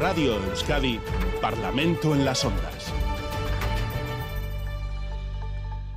[0.00, 0.98] Radio Euskadi,
[1.42, 2.90] Parlamento en las Ondas.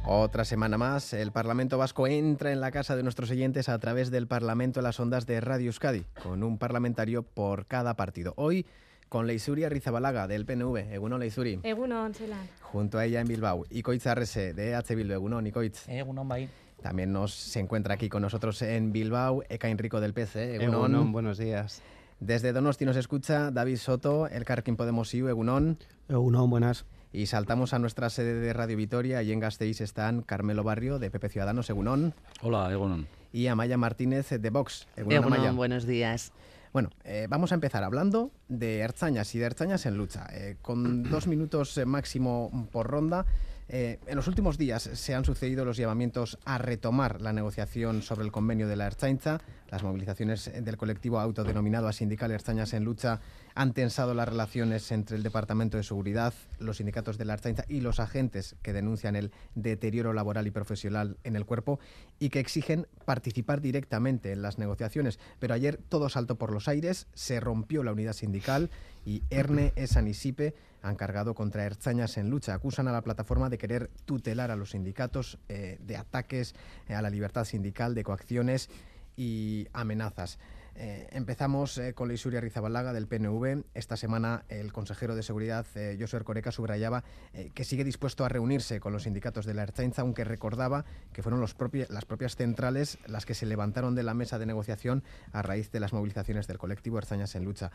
[0.04, 4.12] Otra semana más, el Parlamento Vasco entra en la casa de nuestros oyentes a través
[4.12, 8.34] del Parlamento en las ondas de Radio Euskadi, con un parlamentario por cada partido.
[8.36, 8.66] Hoy
[9.08, 10.94] con Leisuria Rizabalaga del PNV.
[10.95, 11.62] Egunon Leisuri.
[11.63, 12.45] Egunon, Zelan.
[12.59, 13.63] Junto a ella en Bilbao.
[13.70, 15.16] Icoitz Arrese de EH Bilbao.
[15.16, 15.88] Egunon, Icoitz.
[15.88, 16.49] Egunon, bai.
[16.81, 20.55] También nos se encuentra aquí con nosotros en Bilbao Eka Enrico del PC.
[20.55, 20.91] Egunon.
[20.91, 21.81] Egunon, buenos días.
[22.26, 25.77] Desde Donosti nos escucha David Soto, el Carquín Podemos Iu, Egunon.
[26.08, 26.86] Egunon, buenas.
[27.12, 31.12] Y saltamos a nuestra sede de Radio Vitoria y en Gasteiz están Carmelo Barrio de
[31.12, 32.14] PP Ciudadanos, Egunon.
[32.41, 33.08] Hola, Egunon.
[33.34, 34.88] Y Amaya Martínez de Vox.
[34.95, 35.52] Egunon, Egunon Amaya.
[35.52, 36.31] buenos días.
[36.72, 40.26] Bueno, eh, vamos a empezar hablando de Erzañas y de Erzañas en lucha.
[40.31, 43.26] Eh, con dos minutos eh, máximo por ronda,
[43.70, 48.26] eh, en los últimos días se han sucedido los llamamientos a retomar la negociación sobre
[48.26, 49.40] el convenio de la Erzainza.
[49.73, 53.22] Las movilizaciones del colectivo autodenominado a sindical Erzañas en lucha
[53.56, 57.81] han tensado las relaciones entre el Departamento de Seguridad, los sindicatos de la Erzainza y
[57.81, 61.80] los agentes que denuncian el deterioro laboral y profesional en el cuerpo
[62.20, 65.17] y que exigen participar directamente en las negociaciones.
[65.39, 68.69] Pero ayer todo saltó por los aires, se rompió la unidad sindical
[69.08, 70.53] y Erne Esanisipe
[70.84, 72.53] han cargado contra Erzañas en lucha.
[72.53, 76.53] Acusan a la plataforma de querer tutelar a los sindicatos, eh, de ataques
[76.88, 78.69] eh, a la libertad sindical, de coacciones
[79.16, 80.39] y amenazas.
[80.75, 83.64] Eh, empezamos eh, con la Isuria Rizabalaga del PNV.
[83.75, 87.03] Esta semana el consejero de Seguridad, eh, Josué Ercoreca, subrayaba
[87.34, 91.22] eh, que sigue dispuesto a reunirse con los sindicatos de la Ertzaintza, aunque recordaba que
[91.22, 95.72] fueron las propias centrales las que se levantaron de la mesa de negociación a raíz
[95.72, 97.72] de las movilizaciones del colectivo Erzañas en Lucha.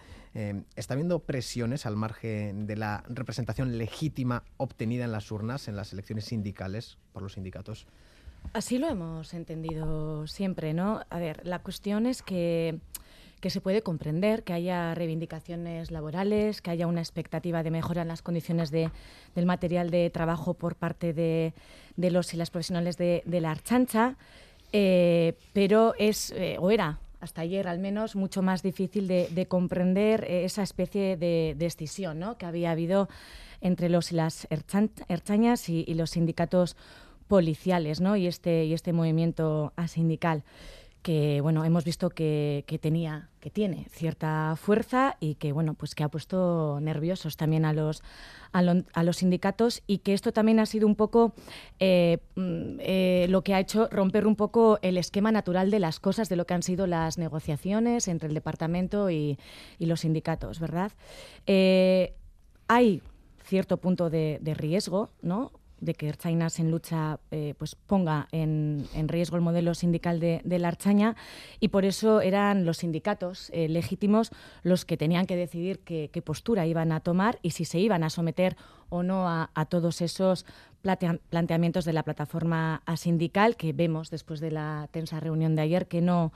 [0.75, 5.93] ¿Está habiendo presiones al margen de la representación legítima obtenida en las urnas, en las
[5.93, 7.87] elecciones sindicales, por los sindicatos?
[8.53, 11.03] Así lo hemos entendido siempre, ¿no?
[11.11, 12.79] A ver, la cuestión es que,
[13.41, 18.09] que se puede comprender que haya reivindicaciones laborales, que haya una expectativa de mejora en
[18.09, 18.91] las condiciones de,
[19.35, 21.53] del material de trabajo por parte de,
[21.97, 24.17] de los y las profesionales de, de la Archancha,
[24.73, 29.47] eh, pero es, eh, o era, hasta ayer al menos, mucho más difícil de, de
[29.47, 32.39] comprender esa especie de, de escisión ¿no?
[32.39, 33.09] que había habido
[33.61, 34.47] entre los y las
[35.09, 36.77] erchañas y, y los sindicatos
[37.29, 38.17] policiales ¿no?
[38.17, 40.45] y, este, y este movimiento asindical
[41.03, 45.95] que bueno hemos visto que, que, tenía que tiene cierta fuerza y que bueno pues
[45.95, 48.03] que ha puesto nerviosos también a los
[48.53, 48.63] a,
[48.93, 51.35] a los sindicatos y que esto también ha sido un poco
[51.79, 56.29] eh, eh, lo que ha hecho romper un poco el esquema natural de las cosas
[56.29, 59.39] de lo que han sido las negociaciones entre el departamento y,
[59.79, 60.93] y los sindicatos verdad
[61.47, 62.15] eh,
[62.67, 63.03] hay
[63.45, 68.87] cierto punto de, de riesgo no de que Erchainas en lucha eh, pues ponga en,
[68.95, 71.17] en, riesgo el modelo sindical de, de, la Archaña
[71.61, 74.31] y por eso eran los sindicatos eh, legítimos
[74.63, 78.03] los que tenían que decidir qué, qué, postura iban a tomar y si se iban
[78.03, 78.57] a someter
[78.89, 80.47] o no a, a todos esos
[80.83, 85.87] plantea, planteamientos de la plataforma sindical que vemos después de la tensa reunión de ayer
[85.87, 86.33] que no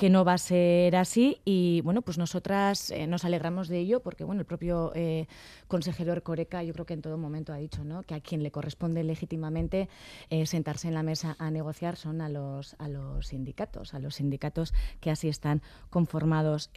[0.00, 4.00] que no va a ser así y bueno pues nosotras eh, nos alegramos de ello
[4.00, 5.26] porque bueno el propio eh,
[5.68, 8.02] consejero Ercoreca yo creo que en todo momento ha dicho ¿no?
[8.04, 9.90] que a quien le corresponde legítimamente
[10.30, 14.14] eh, sentarse en la mesa a negociar son a los a los sindicatos a los
[14.14, 16.70] sindicatos que así están conformados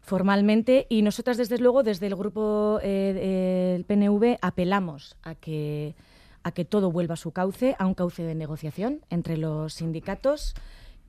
[0.00, 5.96] formalmente y nosotras desde luego desde el grupo eh, el PNV apelamos a que
[6.44, 10.54] a que todo vuelva a su cauce a un cauce de negociación entre los sindicatos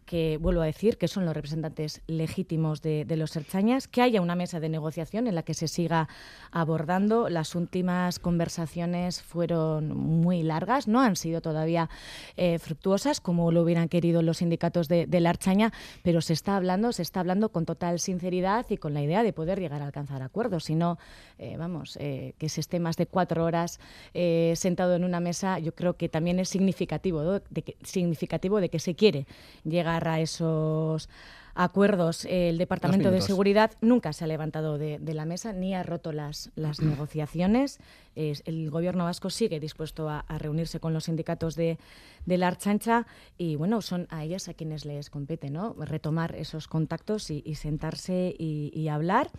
[0.09, 4.34] que vuelvo a decir que son los representantes legítimos de, los Erchañas, que haya una
[4.34, 6.09] mesa de negociación en la que se siga
[6.50, 7.30] abordando.
[7.30, 11.92] Las últimas conversaciones fueron muy largas, no han sido todavía
[12.38, 15.72] eh, fructuosas como lo hubieran querido los sindicatos de, la Archaña,
[16.02, 19.31] pero se está hablando, se está hablando con total sinceridad y con la idea de
[19.31, 20.64] poder llegar a alcanzar acuerdos.
[20.64, 20.97] Si no,
[21.38, 23.80] eh, vamos, eh, que se esté más de cuatro horas
[24.16, 27.41] eh, sentado en una mesa, yo creo que también es significativo,
[27.84, 29.28] significativo de que se quiere
[29.64, 31.09] llegar a esos
[31.55, 32.25] acuerdos.
[32.25, 36.13] El Departamento de Seguridad nunca se ha levantado de, de la mesa ni ha roto
[36.13, 37.79] las, las negociaciones.
[38.16, 41.78] El Gobierno vasco sigue dispuesto a, a reunirse con los sindicatos de,
[42.25, 43.07] de, la Archancha
[43.37, 45.75] y, bueno, son a ellas a quienes les compete, ¿no?
[45.78, 49.29] Retomar esos contactos y, y sentarse y, y hablar.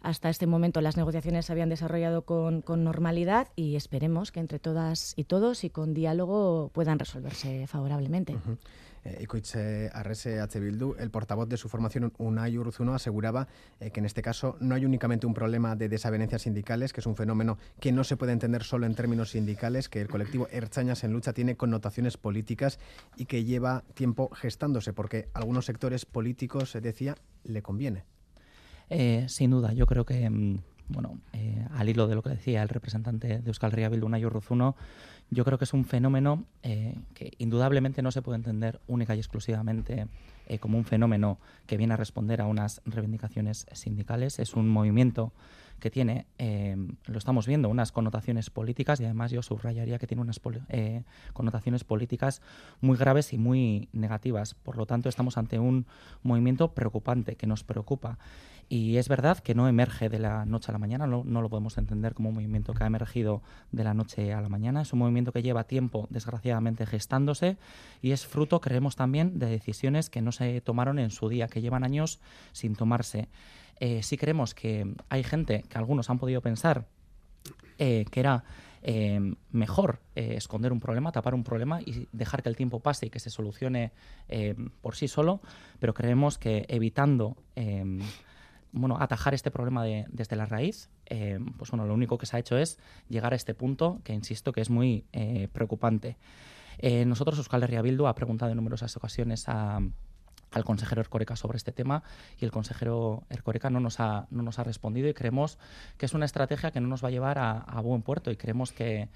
[0.00, 4.60] Hasta este momento las negociaciones se habían desarrollado con, con, normalidad y esperemos que entre
[4.60, 8.34] todas y todos y con diálogo puedan resolverse favorablemente.
[8.34, 8.58] Uh -huh.
[9.04, 10.60] Eh, Ikoitze Arrese H.
[10.60, 13.48] Bildu, el portavoz de su formación, Unai Urzuno, aseguraba
[13.80, 17.06] eh, que en este caso no hay únicamente un problema de desavenencias sindicales, que es
[17.06, 21.04] un fenómeno que no se puede entender solo en términos sindicales, que el colectivo Erchañas
[21.04, 22.78] en lucha tiene connotaciones políticas
[23.16, 28.04] y que lleva tiempo gestándose, porque algunos sectores políticos, se decía, le conviene.
[28.90, 32.62] Eh, sin duda, yo creo que, mm, bueno, eh, al hilo de lo que decía
[32.62, 34.76] el representante de Euskal Herria Bildu, Nayo Ruzuno,
[35.30, 39.18] yo creo que es un fenómeno eh, que indudablemente no se puede entender única y
[39.18, 40.06] exclusivamente
[40.60, 44.38] como un fenómeno que viene a responder a unas reivindicaciones sindicales.
[44.38, 45.34] Es un movimiento
[45.78, 46.24] que tiene,
[47.04, 50.40] lo estamos viendo, unas connotaciones políticas y además yo subrayaría que tiene unas
[51.34, 52.40] connotaciones políticas
[52.80, 54.54] muy graves y muy negativas.
[54.54, 55.84] Por lo tanto, estamos ante un
[56.22, 58.16] movimiento preocupante que nos preocupa.
[58.70, 61.78] Y es verdad que no emerge de la noche a la mañana, no, lo podemos
[61.78, 63.42] entender como un movimiento que ha emergido
[63.72, 67.56] de la noche a la mañana, es un movimiento que lleva tiempo, desgraciadamente, gestándose
[68.02, 71.62] y es fruto, creemos también, de decisiones que no se tomaron en su día, que
[71.62, 72.20] llevan años
[72.52, 73.28] sin tomarse.
[73.80, 76.86] Eh, sí creemos que hay gente, que algunos han podido pensar
[77.78, 78.44] eh, que era
[78.82, 83.10] eh, mejor esconder un problema, tapar un problema y dejar que el tiempo pase y
[83.10, 83.92] que se solucione
[84.82, 85.40] por sí solo,
[85.78, 87.36] pero creemos que evitando
[88.72, 92.40] bueno, atajar este problema desde la raíz, eh, pues bueno, lo único que se ha
[92.40, 92.78] hecho es
[93.08, 96.16] llegar a este punto que insisto que es muy eh, preocupante.
[96.78, 99.92] Eh, nosotros, Euskal Herria Bildu, ha preguntado en numerosas ocasiones al
[100.64, 102.02] consejero Ercoreca sobre este tema
[102.38, 105.58] y el consejero Ercoreca no nos ha, no nos ha respondido y creemos
[105.96, 108.36] que es una estrategia que no nos va a llevar a, a buen puerto y
[108.36, 109.08] creemos que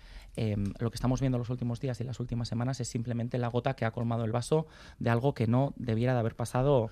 [0.78, 3.74] lo que estamos viendo los últimos días y las últimas semanas es simplemente la gota
[3.74, 4.66] que ha colmado el vaso
[4.98, 6.90] de algo que no debiera de haber pasado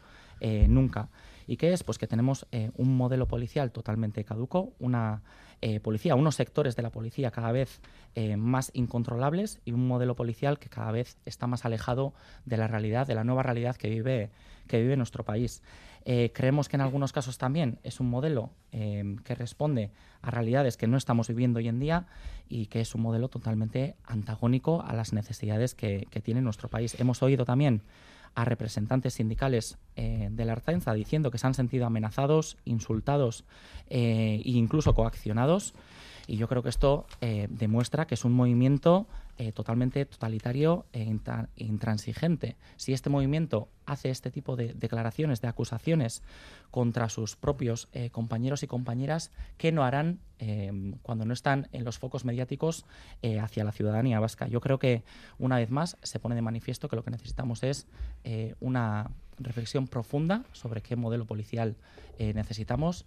[0.68, 1.08] nunca.
[1.50, 1.82] ¿Y qué es?
[1.82, 5.22] Pues que tenemos eh, un modelo policial totalmente caduco, una
[5.60, 7.80] eh, policía, unos sectores de la policía cada vez
[8.14, 12.14] eh, más incontrolables y un modelo policial que cada vez está más alejado
[12.44, 14.30] de la realidad, de la nueva realidad que vive,
[14.68, 15.60] que vive nuestro país.
[16.04, 19.90] creemos que en algunos casos también es un modelo que responde
[20.22, 22.06] a realidades que no estamos viviendo hoy en día
[22.48, 26.98] y que es un modelo totalmente antagónico a las necesidades que, que tiene nuestro país.
[27.00, 27.82] Hemos oído también
[28.34, 33.44] a representantes sindicales eh, de la Arzainza diciendo que se han sentido amenazados, insultados
[33.88, 35.74] eh, e incluso coaccionados.
[36.26, 39.06] Y yo creo que esto eh, demuestra que es un movimiento
[39.40, 41.16] eh, totalmente totalitario e
[41.56, 42.56] intransigente.
[42.76, 46.22] Si este movimiento hace este tipo de declaraciones, de acusaciones
[46.70, 51.84] contra sus propios eh, compañeros y compañeras, ¿qué no harán em, cuando no están en
[51.84, 52.84] los focos mediáticos
[53.22, 54.46] eh, hacia la ciudadanía vasca?
[54.46, 55.04] Yo creo que,
[55.38, 57.86] una vez más, se pone de manifiesto que lo que necesitamos es
[58.60, 61.76] una reflexión profunda sobre qué modelo policial
[62.18, 63.06] necesitamos,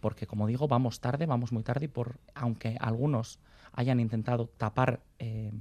[0.00, 3.38] porque, como digo, vamos tarde, vamos muy tarde, y por, aunque algunos
[3.72, 5.52] hayan intentado tapar eh,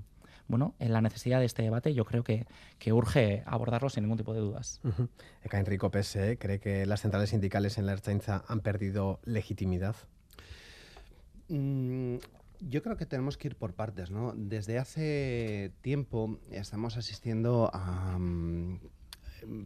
[0.47, 2.45] bueno, en la necesidad de este debate, yo creo que,
[2.77, 4.79] que urge abordarlo sin ningún tipo de dudas.
[4.83, 5.07] Uh
[5.51, 9.95] Enrico Pese cree que las centrales sindicales en la Ertzaintza han perdido legitimidad.
[11.47, 12.17] Mm,
[12.59, 14.33] yo creo que tenemos que ir por partes, ¿no?
[14.35, 18.79] Desde hace tiempo estamos asistiendo a mm,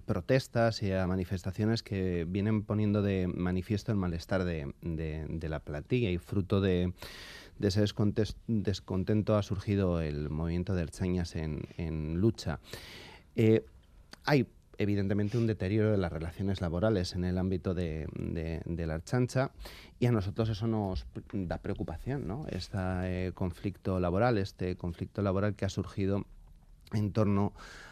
[0.05, 6.09] protestas y a manifestaciones que vienen poniendo de manifiesto el malestar de, de la plantilla
[6.09, 6.93] y fruto de
[7.59, 7.83] de ese
[8.47, 12.59] descontento ha surgido el movimiento de Erchañas en, lucha.
[13.35, 13.65] Eh,
[14.25, 18.07] hay evidentemente un deterioro de las relaciones laborales en el ámbito de,
[18.65, 19.51] la Archancha
[19.99, 22.47] y a nosotros eso nos da preocupación, ¿no?
[22.49, 26.25] Este conflicto laboral, este conflicto laboral que ha surgido
[26.93, 27.88] en torno a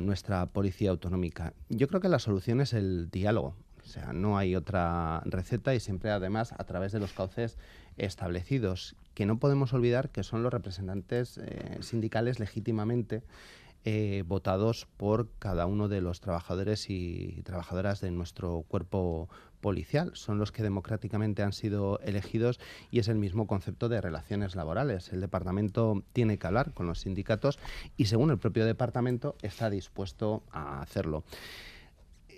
[0.00, 1.52] nuestra policía autonómica.
[1.68, 3.54] Yo creo que la solución es el diálogo.
[3.82, 7.58] O sea, no hay otra receta y siempre además a través de los cauces
[7.96, 13.22] establecidos, que no podemos olvidar que son los representantes eh, sindicales legítimamente
[13.84, 19.28] eh, votados por cada uno de los trabajadores y trabajadoras de nuestro cuerpo
[19.60, 20.10] policial.
[20.14, 22.60] Son los que democráticamente han sido elegidos
[22.90, 25.12] y es el mismo concepto de relaciones laborales.
[25.12, 27.58] El departamento tiene que hablar con los sindicatos
[27.96, 31.24] y según el propio departamento está dispuesto a hacerlo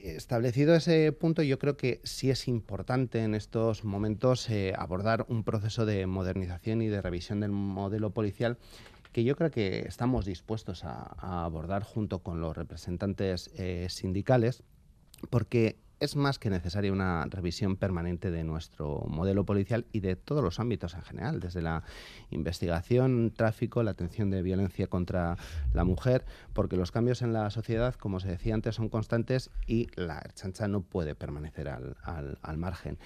[0.03, 5.45] establecido ese punto, yo creo que sí es importante en estos momentos eh, abordar un
[5.45, 8.59] proceso de modernización y de revisión del modelo policial
[9.13, 14.63] que yo creo que estamos dispuestos a, abordar junto con los representantes eh, sindicales,
[15.31, 20.43] porque es más que necesaria una revisión permanente de nuestro modelo policial y de todos
[20.43, 21.85] los ámbitos en general, desde la
[22.31, 25.37] investigación, tráfico, la atención de violencia contra
[25.73, 29.87] la mujer, porque los cambios en la sociedad, como se decía antes, son constantes y
[29.95, 32.99] la chancha no puede permanecer al, al margen.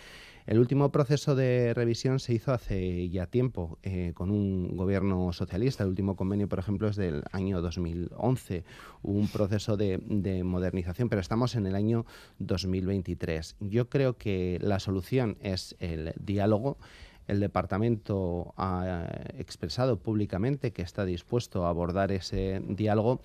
[0.47, 5.83] El último proceso de revisión se hizo hace ya tiempo eh, con un gobierno socialista.
[5.83, 8.63] El último convenio, por ejemplo, es del año 2011.
[9.03, 9.99] Hubo un proceso de,
[10.45, 12.07] modernización, pero estamos en el año
[12.39, 13.57] 2023.
[13.59, 16.79] Yo creo que la solución es el diálogo.
[17.27, 23.21] El departamento ha expresado públicamente que está dispuesto a abordar ese diálogo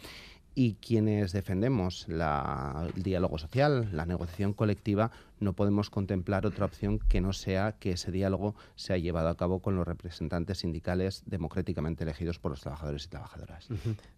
[0.53, 7.22] y quienes defendemos el diálogo social, la negociación colectiva, no podemos contemplar otra opción que
[7.22, 12.38] no sea que ese diálogo sea llevado a cabo con los representantes sindicales democráticamente elegidos
[12.38, 13.67] por los trabajadores y trabajadoras.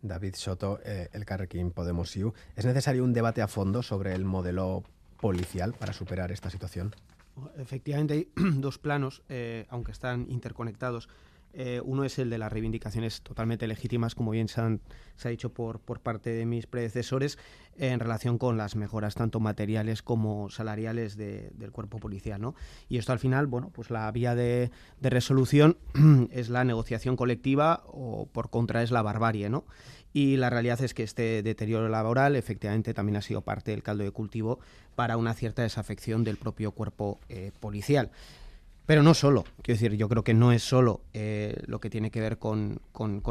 [0.02, 2.34] David Soto, eh, el Carrequín Podemos IU.
[2.56, 4.84] ¿Es necesario un debate a fondo sobre el modelo
[5.20, 6.94] policial para superar esta situación?
[7.58, 11.10] Efectivamente, hay dos planos, eh, aunque están interconectados.
[11.54, 15.80] Eh, uno es el de las reivindicaciones totalmente legítimas, como bien se, ha dicho por,
[15.80, 17.38] por, parte de mis predecesores,
[17.78, 22.42] en relación con las mejoras tanto materiales como salariales del cuerpo policial.
[22.42, 22.56] ¿no?
[22.90, 25.78] Y esto al final, bueno, pues la vía de, resolución
[26.32, 29.50] es la negociación colectiva o por contra es la barbarie.
[29.50, 29.66] ¿no?
[30.12, 34.04] Y la realidad es que este deterioro laboral efectivamente también ha sido parte del caldo
[34.04, 34.60] de cultivo
[34.96, 38.12] para una cierta desafección del propio cuerpo eh, policial.
[38.86, 42.12] Pero no solo, quiero decir, yo creo que no es solo eh, lo que tiene
[42.12, 42.82] que ver con,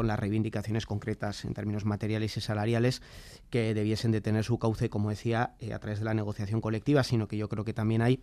[0.03, 3.03] las reivindicaciones concretas en términos materiales y salariales
[3.51, 7.03] que debiesen de tener su cauce, como decía, eh, a través de la negociación colectiva,
[7.03, 8.19] sino que yo creo que también hay,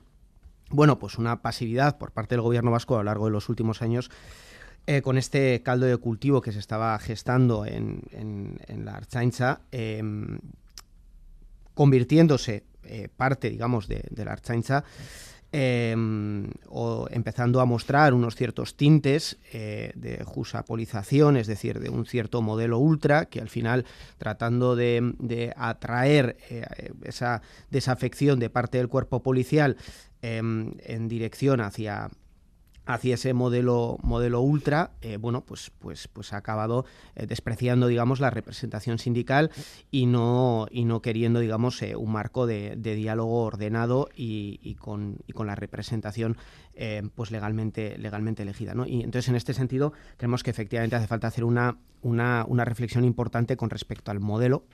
[0.70, 3.80] bueno, pues una pasividad por parte del gobierno vasco a lo largo de los últimos
[3.80, 4.10] años
[4.88, 10.40] eh, con este caldo de cultivo que se estaba gestando en, la Archaincha, em,
[11.74, 12.64] convirtiéndose
[13.16, 14.82] parte, digamos, de, de la Archaincha
[15.52, 22.06] Em, o empezando a mostrar unos ciertos tintes eh, de jusapolización, es decir, de un
[22.06, 23.84] cierto modelo ultra, que al final,
[24.16, 29.76] tratando de, atraer eh, esa desafección de parte del cuerpo policial
[30.22, 32.10] em, en dirección hacia
[32.86, 36.84] hacia ese modelo modelo ultra eh, bueno pues pues pues ha acabado
[37.14, 39.50] eh, despreciando digamos la representación sindical
[39.90, 45.32] y no y no queriendo digamos eh, un marco de, diálogo ordenado y, con, y
[45.32, 46.36] con la representación
[47.14, 48.86] pues legalmente legalmente elegida ¿no?
[48.86, 53.04] y entonces en este sentido creemos que efectivamente hace falta hacer una una, una reflexión
[53.04, 54.64] importante con respecto al modelo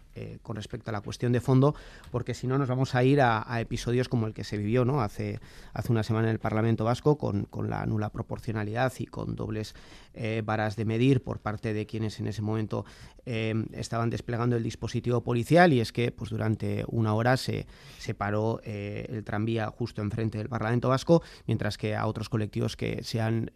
[0.43, 1.75] con respecto a la cuestión de fondo
[2.13, 5.01] porque si no nos vamos a ir a, episodios como el que se vivió no
[5.01, 5.41] hace
[5.73, 9.75] hace una semana en el Parlamento Vasco con, con la nula proporcionalidad y con dobles
[10.15, 12.85] eh, varas de medir por parte de quienes en ese momento
[13.25, 15.73] eh, estaban desplegando el dispositivo policial.
[15.73, 17.67] Y es que pues durante una hora se,
[17.99, 22.77] se paró eh, el tranvía justo enfrente del Parlamento Vasco, mientras que a otros colectivos
[22.77, 23.51] que se han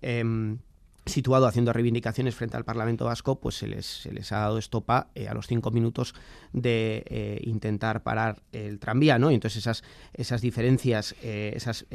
[0.00, 0.58] em,
[1.06, 5.08] situado haciendo reivindicaciones frente al Parlamento Vasco, pues se les, se les ha dado estopa
[5.28, 6.14] a los cinco minutos
[6.52, 9.30] de intentar parar el tranvía, ¿no?
[9.30, 9.84] Y entonces esas,
[10.14, 11.86] esas diferencias, esas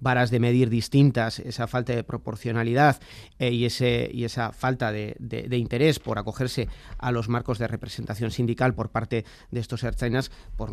[0.00, 3.00] varas de medir distintas, esa falta de proporcionalidad
[3.38, 5.16] eh, y, ese, y esa falta de,
[5.52, 10.70] interés por acogerse a los marcos de representación sindical por parte de estos ertzainas, por,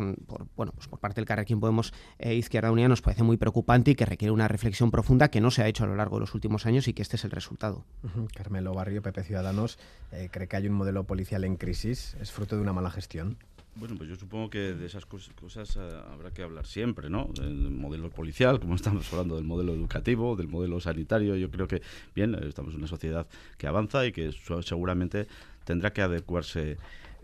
[0.56, 3.94] bueno, pues por parte del Carrequín Podemos eh, Izquierda Unida, nos parece muy preocupante y
[3.94, 6.34] que requiere una reflexión profunda que no se ha hecho a lo largo de los
[6.34, 7.61] últimos años y que este es el resultado.
[8.34, 9.78] Carmelo Barrio, PP Ciudadanos,
[10.10, 12.16] eh, ¿cree que hay un modelo policial en crisis?
[12.20, 13.36] ¿Es fruto de una mala gestión?
[13.74, 17.30] Bueno, pues yo supongo que de esas cosas, eh, habrá que hablar siempre, ¿no?
[17.34, 21.36] Del modelo policial, como estamos hablando del modelo educativo, del modelo sanitario.
[21.36, 21.80] Yo creo que,
[22.14, 23.26] bien, estamos en una sociedad
[23.56, 24.30] que avanza y que
[24.62, 25.26] seguramente
[25.64, 26.76] tendrá que adecuarse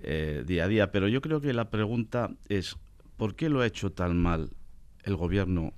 [0.02, 0.90] eh, día a día.
[0.90, 2.76] Pero yo creo que la pregunta es,
[3.18, 4.50] ¿por qué lo ha hecho tan mal
[5.04, 5.74] el gobierno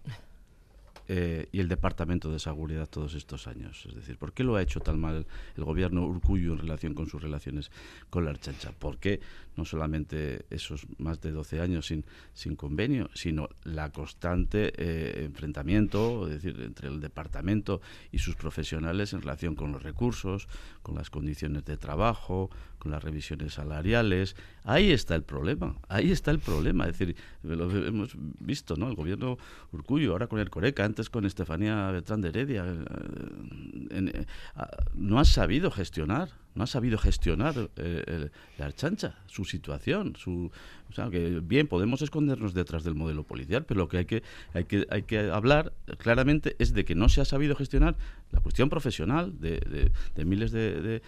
[1.12, 3.84] eh, y el Departamento de Seguridad todos estos años?
[3.88, 5.26] Es decir, ¿por qué lo ha hecho tan mal
[5.56, 7.72] el gobierno Urcuyo en relación con sus relaciones
[8.10, 8.70] con la Archancha?
[8.70, 9.18] ¿Por qué
[9.56, 16.28] no solamente esos más de 12 años sin, sin convenio, sino la constante eh, enfrentamiento
[16.28, 17.80] es decir, entre el departamento
[18.12, 20.46] y sus profesionales en relación con los recursos,
[20.84, 22.50] con las condiciones de trabajo,
[22.80, 24.34] con las revisiones salariales.
[24.64, 26.86] Ahí está el problema, ahí está el problema.
[26.88, 28.88] Es decir, lo hemos visto, ¿no?
[28.88, 29.38] El gobierno
[29.70, 34.26] Urcuyo, ahora con el Coreca, antes con Estefanía Beltrán de Heredia, eh, eh,
[34.94, 40.50] no ha sabido gestionar no ha sabido gestionar eh, la archancha, su situación, su,
[40.90, 44.22] o sea, que bien, podemos escondernos detrás del modelo policial, pero lo que hay que,
[44.52, 47.96] hay que, hay que hablar claramente es de que no se ha sabido gestionar
[48.32, 49.90] la cuestión profesional de,
[50.24, 51.00] miles de,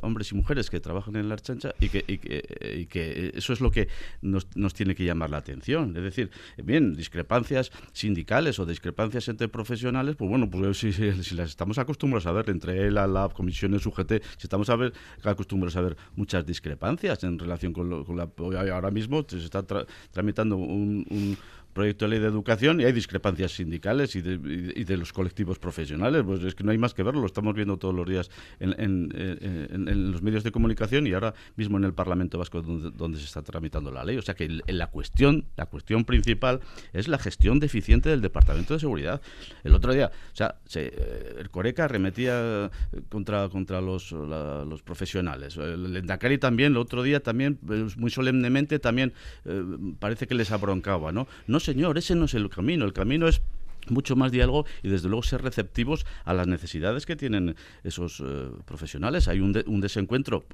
[0.00, 3.88] hombres y mujeres que trabajan en la archancha y que, eso es lo que
[4.22, 5.96] nos, nos, tiene que llamar la atención.
[5.96, 10.92] Es decir, bien, discrepancias sindicales o discrepancias entre profesionales, pues bueno, pues si,
[11.34, 14.92] las estamos acostumbrados a ver entre la, la comisión de UGT, si estamos a ver,
[15.24, 18.28] acostumbrados a ver muchas discrepancias en relación con, con la
[18.72, 19.62] ahora mismo se está
[20.10, 21.36] tramitando un,
[21.78, 26.24] proyecto de ley de educación y hay discrepancias sindicales y de, los colectivos profesionales.
[26.26, 30.10] Pues es que no hay más que verlo, lo estamos viendo todos los días en,
[30.10, 33.92] los medios de comunicación y ahora mismo en el Parlamento Vasco donde, se está tramitando
[33.92, 34.16] la ley.
[34.16, 36.58] O sea que la cuestión, la cuestión principal
[36.92, 39.22] es la gestión deficiente del Departamento de Seguridad.
[39.62, 42.72] El otro día, o sea, eh, el Coreca arremetía
[43.08, 45.56] contra, contra los, los profesionales.
[45.56, 49.12] El Endacari también, el otro día también, pues, muy solemnemente, también
[49.44, 49.62] eh,
[50.00, 51.28] parece que les abroncaba, ¿no?
[51.46, 52.84] No, señor, ese no es el camino.
[52.86, 53.42] El camino es
[53.88, 58.50] mucho más diálogo y desde luego ser receptivos a las necesidades que tienen esos eh,
[58.64, 59.28] profesionales.
[59.28, 60.44] Hay un, un desencuentro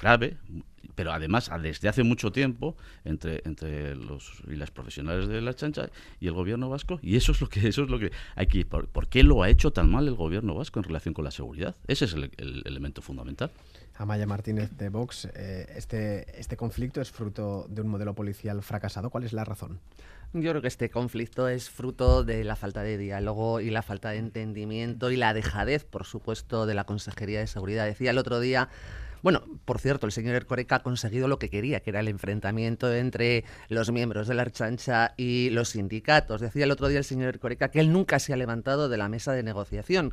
[0.00, 0.36] grave,
[0.96, 5.90] pero además desde hace mucho tiempo entre entre los y las profesionales de la chancha
[6.20, 8.64] y el gobierno vasco y eso es lo que eso es lo que hay que
[8.64, 11.30] por, ¿por qué lo ha hecho tan mal el gobierno vasco en relación con la
[11.30, 12.30] seguridad ese es el,
[12.64, 13.50] elemento fundamental
[13.96, 19.10] Amaya Martínez de Vox eh, este este conflicto es fruto de un modelo policial fracasado
[19.10, 19.80] ¿cuál es la razón?
[20.32, 24.10] Yo creo que este conflicto es fruto de la falta de diálogo y la falta
[24.10, 27.86] de entendimiento y la dejadez, por supuesto, de la Consejería de Seguridad.
[27.86, 28.68] Decía el otro día
[29.26, 32.94] bueno, por cierto, el señor Ercoreca ha conseguido lo que quería, que era el enfrentamiento
[32.94, 36.40] entre los miembros de la Archancha y los sindicatos.
[36.40, 39.08] Decía el otro día el señor Ercoreca que él nunca se ha levantado de la
[39.08, 40.12] mesa de negociación.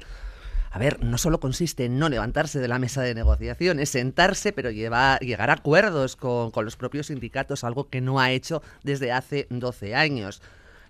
[0.74, 4.54] A ver, no solo consiste en no levantarse de la mesa de negociación, es sentarse,
[4.54, 8.64] pero llevar, llegar a acuerdos con, con los propios sindicatos, algo que no ha hecho
[8.82, 10.42] desde hace 12 años.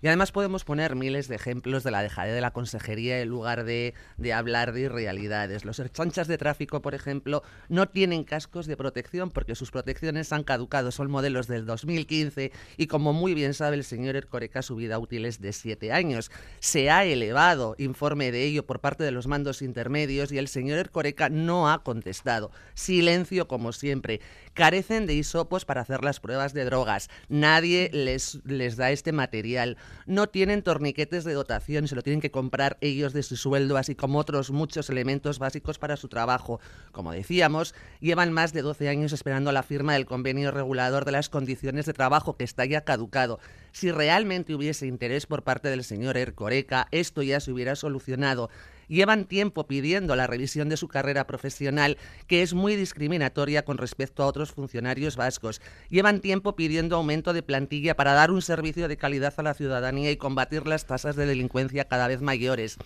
[0.04, 3.64] Y además podemos poner miles de ejemplos de la dejadez de la consejería en lugar
[3.64, 3.94] de,
[4.34, 5.64] hablar de irrealidades.
[5.64, 10.44] Los chanchas de tráfico, por ejemplo, no tienen cascos de protección porque sus protecciones han
[10.44, 14.98] caducado, son modelos del 2015 y como muy bien sabe el señor Ercoreca, su vida
[14.98, 16.30] útil es de siete años.
[16.60, 20.80] Se ha elevado informe de ello por parte de los mandos intermedios y el señor
[20.80, 22.50] Ercoreca no ha contestado.
[22.74, 24.20] Silencio como siempre.
[24.52, 27.08] Carecen de hisopos para hacer las pruebas de drogas.
[27.30, 32.30] Nadie les, les da este material no tienen torniquetes de dotación, se lo tienen que
[32.30, 36.60] comprar ellos de su sueldo, así como otros muchos elementos básicos para su trabajo.
[36.92, 41.28] Como decíamos, llevan más de 12 años esperando la firma del convenio regulador de las
[41.28, 43.40] condiciones de trabajo que está ya caducado.
[43.72, 48.50] Si realmente hubiese interés por parte del señor Ercoreca, esto ya se hubiera solucionado
[48.88, 54.22] llevan tiempo pidiendo la revisión de su carrera profesional, que es muy discriminatoria con respecto
[54.22, 55.60] a otros funcionarios vascos.
[55.90, 60.10] Llevan tiempo pidiendo aumento de plantilla para dar un servicio de calidad a la ciudadanía
[60.10, 62.78] y combatir las tasas de delincuencia cada vez mayores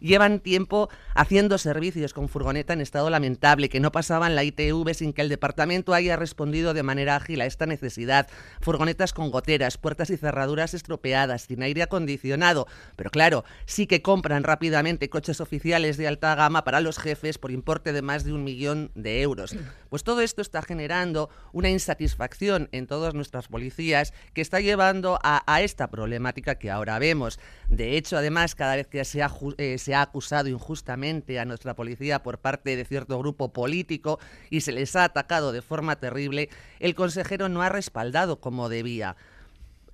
[0.00, 5.12] llevan tiempo haciendo servicios con furgoneta en estado lamentable, que no pasaban la ITV sin
[5.12, 8.28] que el departamento haya respondido de manera ágil a esta necesidad.
[8.60, 12.66] Furgonetas con goteras, puertas y cerraduras estropeadas, sin aire acondicionado.
[12.96, 17.50] Pero claro, sí que compran rápidamente coches oficiales de alta gama para los jefes por
[17.50, 19.56] importe de más de un millón de euros.
[19.88, 25.42] Pues todo esto está generando una insatisfacción en todas nuestras policías que está llevando a,
[25.60, 27.38] esta problemática que ahora vemos.
[27.68, 31.76] De hecho, además, cada vez que se ha, eh, se ha acusado injustamente a nuestra
[31.76, 34.18] policía por parte de cierto grupo político
[34.50, 36.48] y se les ha atacado de forma terrible,
[36.80, 39.14] el consejero no ha respaldado como debía.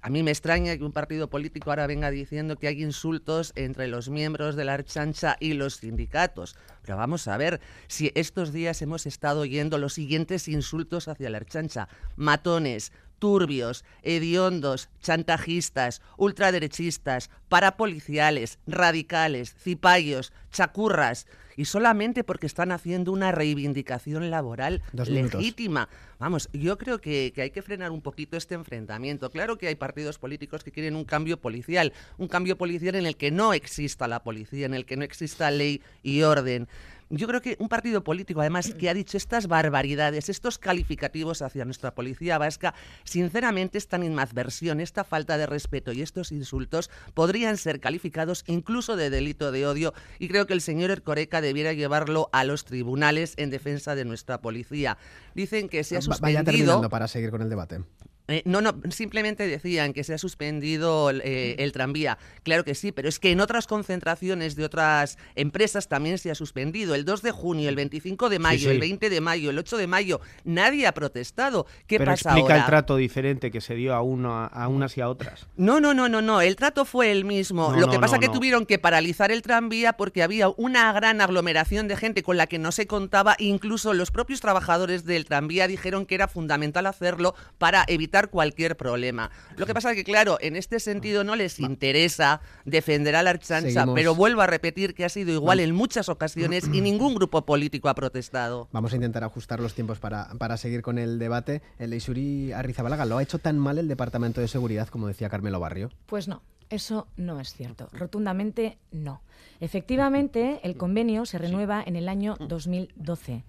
[0.01, 3.87] A mí me extraña que un partido político ahora venga diciendo que hay insultos entre
[3.87, 6.57] los miembros de la Archancha y los sindicatos.
[6.81, 11.37] Pero vamos a ver si estos días hemos estado oyendo los siguientes insultos hacia la
[11.37, 11.89] Archancha.
[12.17, 23.31] Matones, turbios, hediondos, chantajistas, ultraderechistas, parapoliciales, radicales, cipayos, chacurras, y solamente porque están haciendo una
[23.31, 25.89] reivindicación laboral legítima.
[26.19, 29.31] Vamos, yo creo que, que, hay que frenar un poquito este enfrentamiento.
[29.31, 33.17] Claro que hay partidos políticos que quieren un cambio policial, un cambio policial en el
[33.17, 36.67] que no exista la policía, en el que no exista ley y orden
[37.13, 41.67] yo creo que un partido político, además, que ha dicho estas barbaridades, estos calificativos hacia
[41.67, 47.81] nuestra policía vasca, sinceramente esta inmadversión, esta falta de respeto y estos insultos podrían ser
[47.81, 52.45] calificados incluso de delito de odio y creo que el señor Ercoreca debiera llevarlo a
[52.45, 54.97] los tribunales en defensa de nuestra policía.
[55.35, 56.39] Dicen que se ha suspendido...
[56.39, 57.81] Vaya terminando para seguir con el debate.
[58.29, 62.19] Eh, no, no, simplemente decían que se ha suspendido eh, el, tranvía.
[62.45, 66.35] Claro que sí, pero es que en otras concentraciones de otras empresas también se ha
[66.35, 66.95] suspendido.
[66.95, 69.87] El 2 de junio, el 25 de mayo, el 20 de mayo, el 8 de
[69.87, 71.67] mayo, nadie ha protestado.
[71.87, 75.01] ¿Qué pero pasa explica el trato diferente que se dio a, uno, a unas y
[75.01, 75.47] a otras.
[75.57, 76.41] No, no, no, no, no.
[76.41, 77.75] El trato fue el mismo.
[77.77, 81.89] Lo que pasa es que tuvieron que paralizar el tranvía porque había una gran aglomeración
[81.89, 83.35] de gente con la que no se contaba.
[83.39, 88.77] Incluso los propios trabajadores del tranvía dijeron que era fundamental hacerlo para evitar evitar cualquier
[88.77, 89.31] problema.
[89.57, 93.31] Lo que pasa es que, claro, en este sentido no les interesa defender a la
[93.31, 93.95] Archancha, Seguimos.
[93.95, 97.89] pero vuelvo a repetir que ha sido igual en muchas ocasiones y ningún grupo político
[97.89, 98.69] ha protestado.
[98.71, 101.63] Vamos a intentar ajustar los tiempos para, para seguir con el debate.
[101.79, 105.59] El Leisuri Arrizabalaga, ¿lo ha hecho tan mal el Departamento de Seguridad como decía Carmelo
[105.59, 105.91] Barrio?
[106.05, 107.89] Pues no, eso no es cierto.
[107.93, 109.23] Rotundamente no.
[109.61, 113.45] Efectivamente, el convenio se renueva en el año 2012.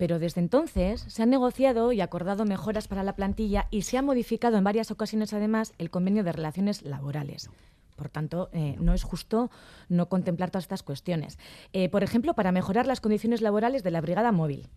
[0.00, 4.02] Pero desde entonces se han negociado y acordado mejoras para la plantilla y se ha
[4.02, 7.50] modificado en varias ocasiones además el convenio de relaciones laborales.
[8.00, 9.50] Por tanto, eh, no es justo
[9.90, 11.38] no contemplar todas estas cuestiones.
[11.74, 14.70] Eh, por ejemplo, para mejorar las condiciones laborales de la brigada móvil.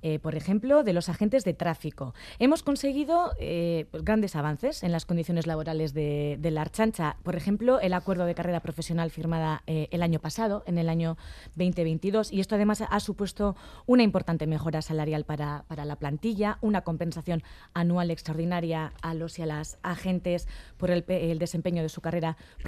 [0.00, 2.14] Eh, por ejemplo, de los agentes de tráfico.
[2.38, 7.16] Hemos conseguido pues, grandes avances en las condiciones laborales de, la Archancha.
[7.24, 11.16] Por ejemplo, el acuerdo de carrera profesional firmada el año pasado, en el año
[11.56, 12.32] 2022.
[12.32, 17.42] Y esto además ha supuesto una importante mejora salarial para, para la plantilla, una compensación
[17.74, 22.36] anual extraordinaria a los y a las agentes por el, el desempeño de su carrera
[22.62, 22.67] profesional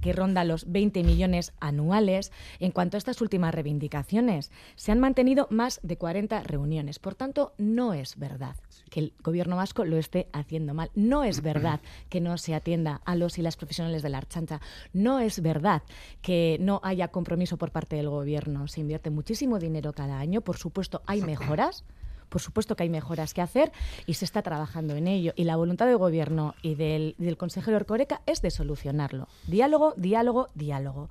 [0.00, 2.32] que ronda los 20 millones anuales.
[2.60, 6.98] En cuanto a estas últimas reivindicaciones, se han mantenido más de 40 reuniones.
[6.98, 8.56] Por tanto, no es verdad
[8.90, 10.90] que el gobierno vasco lo esté haciendo mal.
[10.94, 14.60] No es verdad que no se atienda a los y las profesionales de la Archancha.
[14.92, 15.82] No es verdad
[16.20, 18.68] que no haya compromiso por parte del gobierno.
[18.68, 20.42] Se invierte muchísimo dinero cada año.
[20.42, 21.84] Por supuesto, hay mejoras.
[22.32, 23.72] Por supuesto que hay mejoras que hacer
[24.06, 25.34] y se está trabajando en ello.
[25.36, 29.28] Y la voluntad del Gobierno y del, consejero Ercoreca es de solucionarlo.
[29.46, 31.10] Diálogo, diálogo, diálogo.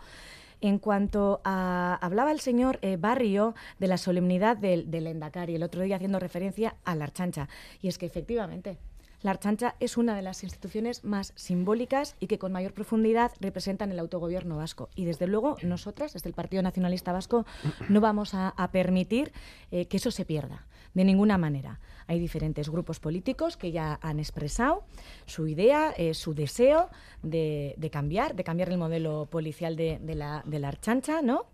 [0.62, 2.00] En cuanto a.
[2.02, 6.20] Hablaba el señor eh, Barrio de la solemnidad del, del Endacari, el otro día haciendo
[6.20, 7.50] referencia a la Archancha.
[7.84, 8.80] Y es que efectivamente.
[9.22, 13.92] La Archancha es una de las instituciones más simbólicas y que con mayor profundidad representan
[13.92, 14.90] el autogobierno vasco.
[14.96, 17.46] Y desde luego nosotras, desde el Partido Nacionalista Vasco,
[17.88, 19.32] no vamos a, a permitir
[19.70, 21.80] eh, que eso se pierda, de ninguna manera.
[22.08, 24.84] Hay diferentes grupos políticos que ya han expresado
[25.26, 26.90] su idea, eh, su deseo
[27.24, 31.46] de, cambiar, de cambiar el modelo policial de, la, de la Archancha, ¿no?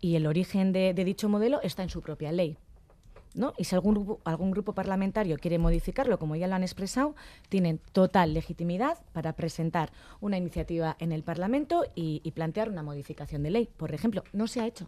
[0.00, 2.56] Y el origen de, dicho modelo está en su propia ley.
[3.34, 3.52] ¿no?
[3.58, 7.14] Y si algún grupo, algún grupo parlamentario quiere modificarlo, como ya lo han expresado,
[7.48, 13.50] tienen total legitimidad para presentar una iniciativa en el Parlamento y plantear una modificación de
[13.50, 13.68] ley.
[13.76, 14.86] Por ejemplo, no se ha hecho.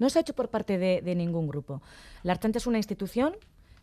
[0.00, 1.80] No se ha hecho por parte de, ningún grupo.
[2.24, 3.36] La Archancha es una institución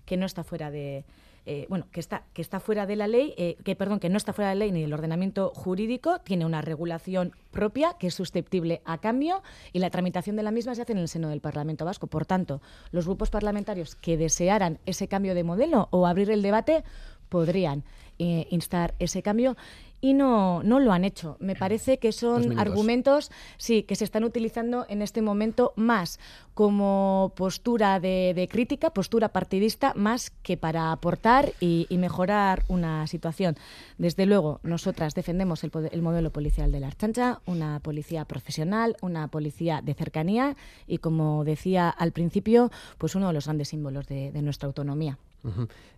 [0.06, 1.06] que no está fuera de
[1.46, 4.18] eh, bueno que está que está fuera de la ley eh, que perdón que no
[4.18, 8.14] está fuera de la ley ni del ordenamiento jurídico tiene una regulación propia que es
[8.14, 11.40] susceptible a cambio y la tramitación de la misma se hace en el seno del
[11.40, 16.32] Parlamento Vasco por tanto los grupos parlamentarios que desearan ese cambio de modelo o abrir
[16.32, 16.84] el debate
[17.30, 17.84] podrían
[18.20, 19.56] eh, instar ese cambio
[20.00, 21.38] y no, no lo han hecho.
[21.40, 26.20] Me parece que son argumentos sí, que se están utilizando en este momento más
[26.54, 33.06] como postura de, de crítica, postura partidista, más que para aportar y, y mejorar una
[33.08, 33.56] situación.
[33.98, 39.82] Desde luego, nosotras defendemos el, modelo policial de la Archancha, una policía profesional, una policía
[39.84, 40.56] de cercanía
[40.88, 45.18] y, como decía al principio, pues uno de los grandes símbolos de, de nuestra autonomía.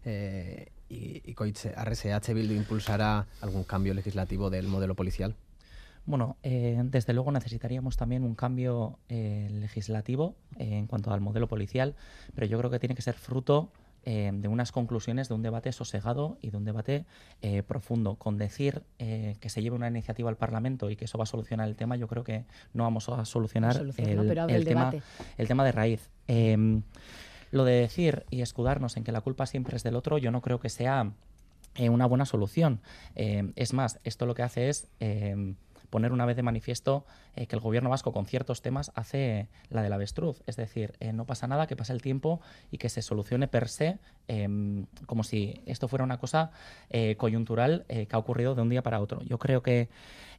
[0.06, 5.36] Eh, y, y ¿RSH Bildu impulsará algún cambio legislativo del modelo policial?
[6.06, 11.48] Bueno, eh, desde luego necesitaríamos también un cambio eh, legislativo eh, en cuanto al modelo
[11.48, 11.96] policial,
[12.34, 13.72] pero yo creo que tiene que ser fruto
[14.06, 17.06] eh, de unas conclusiones de un debate sosegado y de un debate
[17.42, 18.16] eh, profundo.
[18.16, 21.28] Con decir eh, que se lleve una iniciativa al Parlamento y que eso va a
[21.28, 24.94] solucionar el tema, yo creo que no vamos a solucionar solucionarlo, el, el el tema,
[25.38, 26.10] el tema de raíz.
[27.52, 30.42] Lo de decir y escudarnos en que la culpa siempre es del otro, yo no
[30.42, 31.12] creo que sea
[31.76, 32.82] eh, una buena solución.
[33.16, 35.56] Eh, es más, esto lo que hace es eh,
[35.90, 39.82] poner una vez de manifiesto eh, que el gobierno vasco con ciertos temas hace la
[39.82, 40.42] del avestruz.
[40.46, 43.98] Es decir, no pasa nada, que pase el tiempo y que se solucione per se
[44.28, 46.52] eh, como si esto fuera una cosa
[47.18, 49.22] coyuntural que ha ocurrido de un día para otro.
[49.24, 49.90] Yo creo que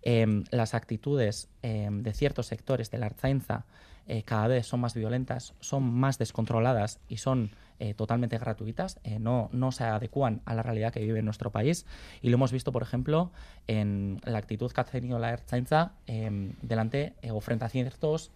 [0.02, 3.64] eh, las actitudes de ciertos sectores de la Arzainza
[4.10, 9.20] eh, cada vez son más violentas, son más descontroladas y son eh, totalmente gratuitas, eh,
[9.20, 11.86] no, no se adecúan a la realidad que vive nuestro país.
[12.20, 13.30] Y lo hemos visto, por ejemplo,
[13.68, 18.32] en la actitud que ha tenido la Ertzaintza eh, delante o frente a ciertos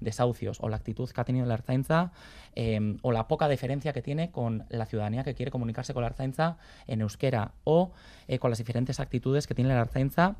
[0.00, 2.10] desahucios, o la actitud que ha tenido la Ertzaintza,
[2.56, 6.08] eh, o la poca deferencia que tiene con la ciudadanía que quiere comunicarse con la
[6.08, 7.92] Ertzaintza en euskera, o
[8.40, 10.34] con las diferentes actitudes que tiene la Ertzaintza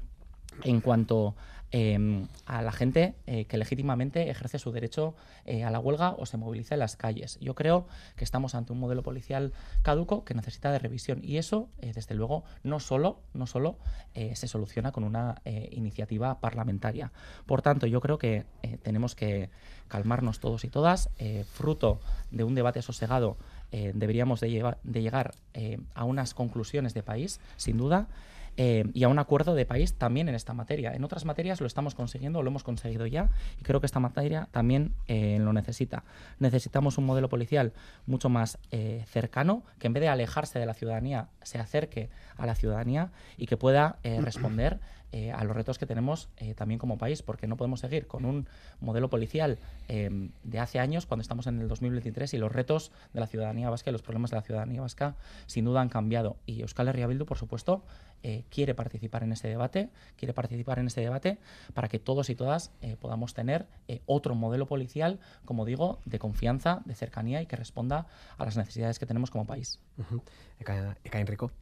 [0.64, 1.34] en cuanto
[1.72, 5.14] eh, a la gente eh, que legítimamente ejerce su derecho
[5.44, 7.38] eh, a la huelga o se moviliza en las calles.
[7.40, 11.68] Yo creo que estamos ante un modelo policial caduco que necesita de revisión y eso,
[11.80, 13.78] eh, desde luego, no solo, no solo
[14.14, 17.12] se soluciona con una iniciativa parlamentaria.
[17.44, 18.46] Por tanto, yo creo que
[18.82, 19.50] tenemos que
[19.88, 21.10] calmarnos todos y todas,
[21.52, 23.36] fruto de un debate sosegado
[23.70, 25.34] deberíamos de, llegar
[25.94, 28.08] a unas conclusiones de país, sin duda,
[28.56, 30.94] eh, y a un acuerdo de país también en esta materia.
[30.94, 34.48] En otras materias lo estamos consiguiendo, lo hemos conseguido ya, y creo que esta materia
[34.50, 36.04] también lo necesita.
[36.38, 37.72] Necesitamos un modelo policial
[38.06, 38.58] mucho más
[39.06, 43.46] cercano, que en vez de alejarse de la ciudadanía, se acerque a la ciudadanía y
[43.46, 44.80] que pueda responder
[45.12, 48.24] eh, a los retos que tenemos eh, también como país, porque no podemos seguir con
[48.24, 48.48] un
[48.80, 53.20] modelo policial eh, de hace años cuando estamos en el 2023 y los retos de
[53.20, 55.14] la ciudadanía vasca y los problemas de la ciudadanía vasca
[55.46, 56.36] sin duda han cambiado.
[56.44, 57.84] Y Euskal Herria Bildu, por supuesto,
[58.50, 61.38] quiere participar en ese debate, quiere participar en ese debate
[61.74, 63.66] para que todos y todas podamos tener
[64.06, 68.98] otro modelo policial, como digo, de confianza, de cercanía y que responda a las necesidades
[68.98, 69.78] que tenemos como país.
[69.98, 70.20] Uh
[71.12, 71.52] Enrico.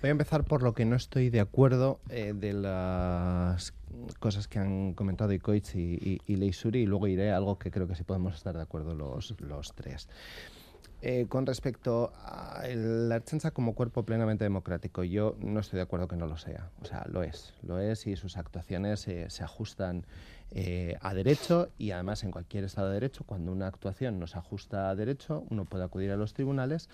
[0.00, 3.74] Voy a empezar por lo que no estoy de acuerdo eh, de las
[4.20, 7.88] cosas que han comentado Ikoitz y, y, Leisuri y luego iré a algo que creo
[7.88, 10.08] que sí podemos estar de acuerdo los, los tres.
[11.02, 16.06] Eh, con respecto a la Ertzaintza como cuerpo plenamente democrático, yo no estoy de acuerdo
[16.06, 16.70] que no lo sea.
[16.80, 17.54] O sea, lo es.
[17.62, 20.06] Lo es y sus actuaciones se ajustan
[20.50, 24.38] eh, a derecho y además en cualquier Estado de Derecho, cuando una actuación no se
[24.38, 26.88] ajusta a derecho, uno puede acudir a los tribunales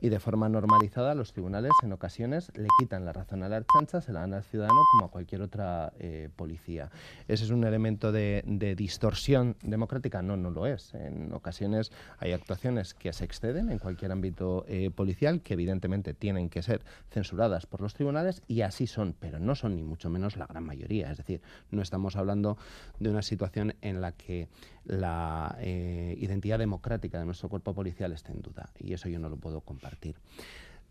[0.00, 4.00] y de forma normalizada los tribunales en ocasiones le quitan la razón a la archancha,
[4.00, 6.90] se la dan al ciudadano como a cualquier otra eh, policía.
[7.26, 8.44] ¿Ese es un elemento de,
[8.76, 10.22] distorsión democrática?
[10.22, 10.94] No, no lo es.
[10.94, 16.48] En ocasiones hay actuaciones que se exceden en cualquier ámbito eh, policial que evidentemente tienen
[16.48, 20.36] que ser censuradas por los tribunales y así son, pero no son ni mucho menos
[20.36, 21.10] la gran mayoría.
[21.10, 22.56] Es decir, no estamos hablando
[23.00, 24.48] de una situación en la que
[24.84, 28.70] la eh, identidad democrática de nuestro cuerpo policial esté en duda.
[28.78, 30.16] Y eso yo no lo puedo compartir.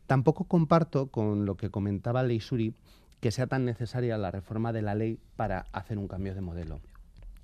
[0.08, 2.74] Tampoco comparto con lo que comentaba Leisuri
[3.20, 6.80] que sea tan necesaria la reforma de la ley para hacer un cambio de modelo.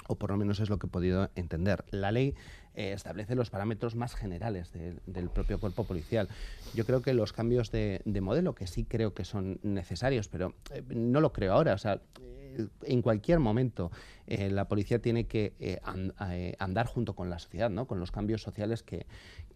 [0.07, 1.83] O por lo menos es lo que he podido entender.
[1.91, 2.35] La ley
[2.75, 4.71] eh, establece los parámetros más generales
[5.05, 6.27] del propio cuerpo policial.
[6.73, 10.83] Yo creo que los cambios de, modelo, que sí creo que son necesarios, pero eh,
[10.89, 11.73] no lo creo ahora.
[11.73, 12.01] O sea,
[12.83, 13.91] en cualquier momento
[14.27, 15.79] eh, la policía tiene que eh,
[16.31, 17.85] eh, andar junto con la sociedad, ¿no?
[17.85, 19.05] con los cambios sociales que,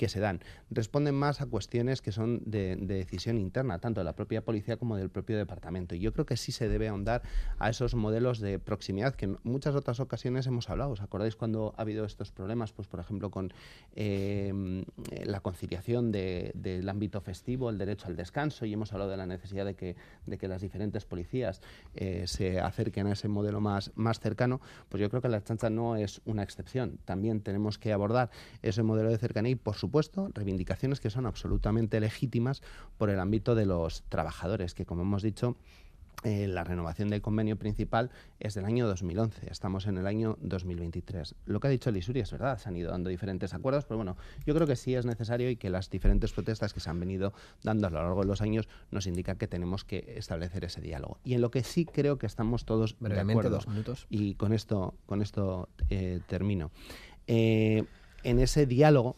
[0.08, 0.40] se dan.
[0.70, 4.96] Responden más a cuestiones que son de, decisión interna, tanto de la propia policía como
[4.96, 5.94] del propio departamento.
[5.94, 7.22] Y yo creo que sí se debe ahondar
[7.58, 10.92] a esos modelos de proximidad que en muchas otras ocasiones hemos hablado.
[10.92, 12.72] ¿Os acordáis cuando ha habido estos problemas?
[12.72, 13.52] Pues, por ejemplo, con
[13.96, 19.66] la conciliación del ámbito festivo, el derecho al descanso, y hemos hablado de la necesidad
[19.66, 21.62] de que, de que las diferentes policías
[22.24, 25.96] se acerquen a ese modelo más, más cercano pues yo creo que la chancha no
[25.96, 27.00] es una excepción.
[27.06, 28.30] También tenemos que abordar
[28.62, 32.62] ese modelo de cercanía y, por supuesto, reivindicaciones que son absolutamente legítimas
[32.98, 35.56] por el ámbito de los trabajadores, que como hemos dicho,
[36.24, 41.36] eh, la renovación del convenio principal es del año 2011, estamos en el año 2023.
[41.46, 44.18] Lo que ha dicho Lisuri es verdad, se han ido dando diferentes acuerdos, pero bueno,
[44.46, 47.34] yo creo que sí es necesario y que las diferentes protestas que se han venido
[47.64, 51.20] dando a lo largo de los años nos indican que tenemos que establecer ese diálogo.
[51.24, 54.06] Y en lo que sí creo que estamos todos de acuerdo, dos minutos.
[54.10, 56.72] y con esto, con esto eh, termino,
[57.28, 57.86] eh,
[58.24, 59.16] en ese diálogo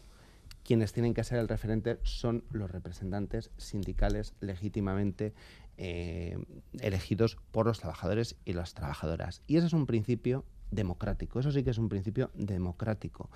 [0.72, 5.34] quienes tienen que ser el referente son los representantes sindicales legítimamente
[5.76, 6.42] eh,
[6.80, 9.42] elegidos por los trabajadores y las trabajadoras.
[9.46, 13.28] Y ese es un principio democrático, eso sí que es un principio democrático,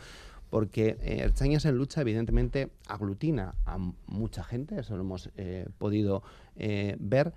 [0.48, 6.22] porque eh, en lucha evidentemente aglutina a mucha gente, eso lo hemos eh, podido
[6.56, 7.34] eh, ver,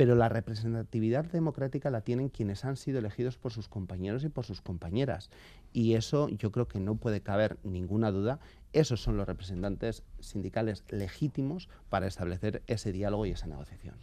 [0.00, 4.46] pero la representatividad democrática la tienen quienes han sido elegidos por sus compañeros y por
[4.46, 5.28] sus compañeras.
[5.74, 8.40] Y eso yo creo que no puede caber ninguna duda.
[8.72, 13.96] Esos son los representantes sindicales legítimos para establecer ese diálogo y esa negociación.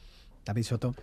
[0.45, 0.95] David Soto.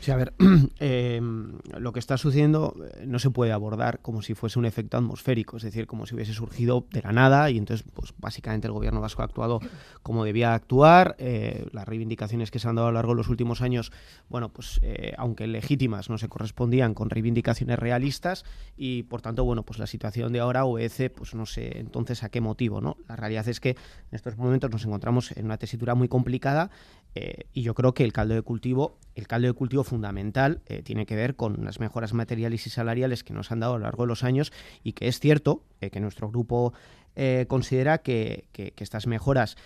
[0.00, 0.32] Sí, a ver,
[0.80, 4.96] em, lo que está sucediendo eh, no se puede abordar como si fuese un efecto
[4.96, 8.72] atmosférico, es decir, como si hubiese surgido de la nada y entonces, pues básicamente el
[8.72, 9.60] gobierno vasco ha actuado
[10.02, 11.16] como debía actuar.
[11.18, 13.92] Eh, las reivindicaciones que se han dado a lo largo de los últimos años,
[14.30, 18.46] bueno, pues eh, aunque legítimas, no se correspondían con reivindicaciones realistas
[18.78, 22.30] y, por tanto, bueno, pues la situación de ahora obedece, pues no sé entonces a
[22.30, 22.96] qué motivo, ¿no?
[23.06, 23.76] La realidad es que en
[24.12, 26.70] estos momentos nos encontramos en una tesitura muy complicada
[27.14, 31.06] y yo creo que el caldo de cultivo, el caldo de cultivo fundamental eh, tiene
[31.06, 34.04] que ver con las mejoras materiales y salariales que nos han dado a lo largo
[34.04, 36.72] de los años y que es cierto eh, que nuestro grupo
[37.16, 38.44] eh, considera que,
[38.76, 39.56] estas mejoras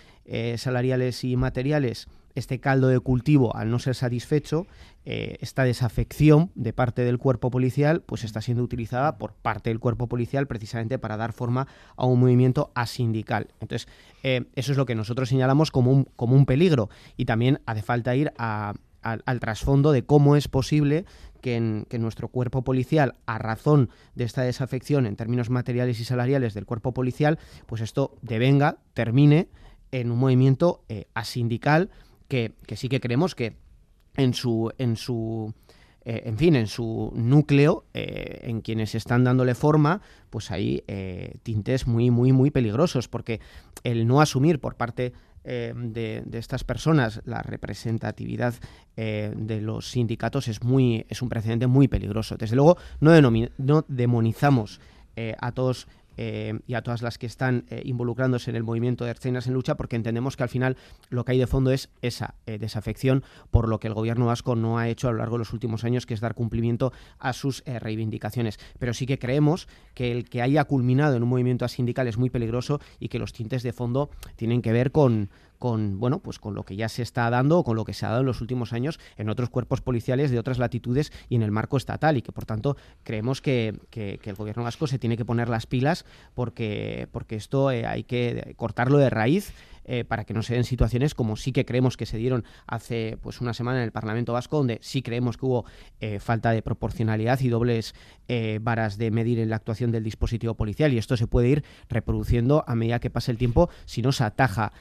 [0.57, 4.67] salariales y materiales este caldo de cultivo, al no ser satisfecho,
[5.05, 10.07] esta desafección de parte del cuerpo policial, pues está siendo utilizada por parte del cuerpo
[10.07, 13.49] policial precisamente para dar forma a un movimiento asindical.
[13.61, 13.87] Entonces,
[14.23, 18.15] eso es lo que nosotros señalamos como un, como un peligro y también hace falta
[18.15, 18.73] ir a,
[19.05, 21.05] al, trasfondo de cómo es posible
[21.41, 21.59] que,
[21.99, 26.93] nuestro cuerpo policial, a razón de esta desafección en términos materiales y salariales del cuerpo
[26.93, 29.47] policial, pues esto devenga, termine
[29.91, 31.91] en un movimiento eh, asindical
[32.27, 33.57] que, sí que creemos que
[34.15, 35.53] en su, en su
[36.05, 41.37] eh, en fin, en su núcleo, eh, en quienes están dándole forma, pues hay eh,
[41.41, 43.41] tintes muy, muy, muy peligrosos, porque
[43.83, 45.13] el no asumir por parte
[45.45, 48.55] de, estas personas la representatividad
[48.95, 52.35] de los sindicatos es muy es un precedente muy peligroso.
[52.35, 53.11] Desde luego no,
[53.59, 54.81] no demonizamos
[55.39, 59.11] a todos eh, y a todas las que están eh, involucrándose en el movimiento de
[59.11, 60.77] Ertzainas en lucha, porque entendemos que al final
[61.09, 64.55] lo que hay de fondo es esa eh, desafección por lo que el gobierno vasco
[64.55, 67.33] no ha hecho a lo largo de los últimos años, que es dar cumplimiento a
[67.33, 68.59] sus reivindicaciones.
[68.79, 72.29] Pero sí que creemos que el que haya culminado en un movimiento sindical es muy
[72.29, 76.55] peligroso y que los tintes de fondo tienen que ver con, con bueno pues con
[76.55, 78.41] lo que ya se está dando o con lo que se ha dado en los
[78.41, 82.17] últimos años en otros cuerpos policiales de otras latitudes y en el marco estatal.
[82.17, 85.65] Y que por tanto creemos que, que, el gobierno vasco se tiene que poner las
[85.67, 89.53] pilas porque porque esto eh, hay que cortarlo de raíz
[89.85, 93.17] eh, para que no se den situaciones como sí que creemos que se dieron hace
[93.21, 95.65] pues una semana en el Parlamento Vasco, donde sí creemos que hubo
[95.99, 97.93] eh, falta de proporcionalidad y dobles
[98.27, 100.91] eh, varas de medir en la actuación del dispositivo policial.
[100.93, 104.23] Y esto se puede ir reproduciendo a medida que pase el tiempo si no se
[104.23, 104.71] ataja,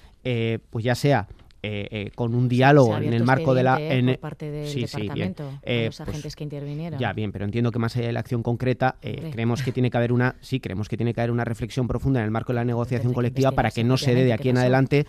[0.70, 1.28] pues ya sea
[1.66, 5.44] eh, eh, con un diálogo en el marco de la en, por parte del departamento
[5.44, 7.00] los pues agentes que intervinieron.
[7.00, 9.90] ya bien pero entiendo que más allá de la acción concreta eh, creemos que tiene
[9.90, 12.52] que haber una sí creemos que tiene que haber una reflexión profunda en el marco
[12.52, 15.06] de la negociación colectiva para que no se dé de aquí en adelante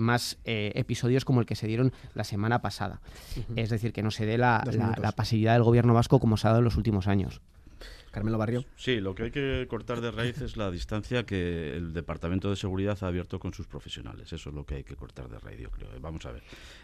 [0.00, 3.00] más episodios como el que se dieron la semana pasada.
[3.54, 4.64] Es decir que no se dé la,
[5.00, 7.40] la pasividad del gobierno vasco como se ha dado en los últimos años
[8.12, 8.64] Carmelo Barrio.
[8.76, 12.56] Sí, lo que hay que cortar de raíz es la distancia que el Departamento de
[12.56, 14.30] Seguridad ha abierto con sus profesionales.
[14.34, 15.88] Eso es lo que hay que cortar de raíz, yo creo.
[15.98, 16.42] Vamos a ver.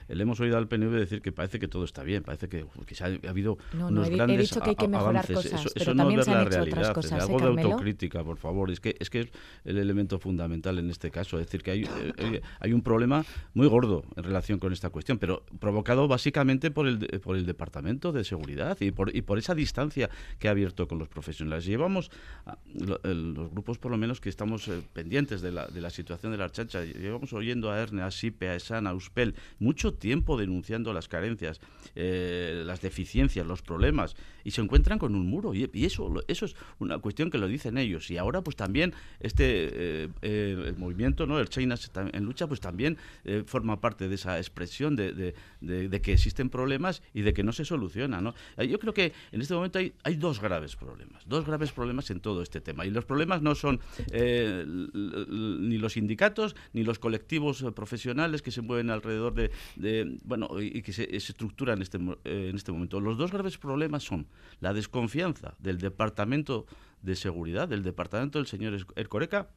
[0.09, 2.65] Le hemos oído al PNV decir que parece que todo está bien, parece que,
[3.01, 5.37] ha, habido unos grandes he dicho que hay que mejorar avances.
[5.37, 6.95] Cosas, eso, no es la realidad.
[6.95, 8.71] Cosas, algo ¿eh, de autocrítica, por favor.
[8.71, 9.29] Es que es que es
[9.67, 11.39] el elemento fundamental en este caso.
[11.39, 11.85] Es decir, que hay,
[12.17, 16.89] eh, hay un problema muy gordo en relación con esta cuestión, pero provocado básicamente por
[16.89, 20.89] el, por el Departamento de Seguridad y por, y por esa distancia que ha abierto
[20.89, 21.18] con los profesionales.
[21.65, 22.11] Llevamos,
[22.75, 26.39] los grupos por lo menos que estamos eh, pendientes de la, de la situación de
[26.39, 30.93] la chancha, llevamos oyendo a Erne, a Sipe, a Esan, a Uspel, mucho tiempo denunciando
[30.93, 31.61] las carencias,
[31.95, 34.17] eh, las deficiencias, los problemas,
[34.49, 35.55] y se encuentran con un muro.
[35.55, 38.11] Y, eso, eso es una cuestión que lo dicen ellos.
[38.11, 41.39] Y ahora, pues también, este eh, el movimiento, ¿no?
[41.39, 41.77] el China
[42.13, 42.97] en lucha, pues también
[43.47, 45.35] forma parte de esa expresión de,
[46.03, 48.35] que existen problemas y de que no se soluciona.
[48.67, 52.43] Yo creo que en este momento hay, dos graves problemas dos graves problemas en todo
[52.43, 52.87] este tema.
[52.87, 53.81] Y los problemas no son
[54.11, 60.49] eh, ni los sindicatos ni los colectivos eh, profesionales que se mueven alrededor de, bueno,
[60.61, 63.01] y que se, estructuran en este, eh, en este momento.
[63.01, 64.27] Los dos graves problemas son
[64.61, 66.67] la desconfianza del Departamento
[67.03, 69.49] de Seguridad, del Departamento del señor Ercoreca,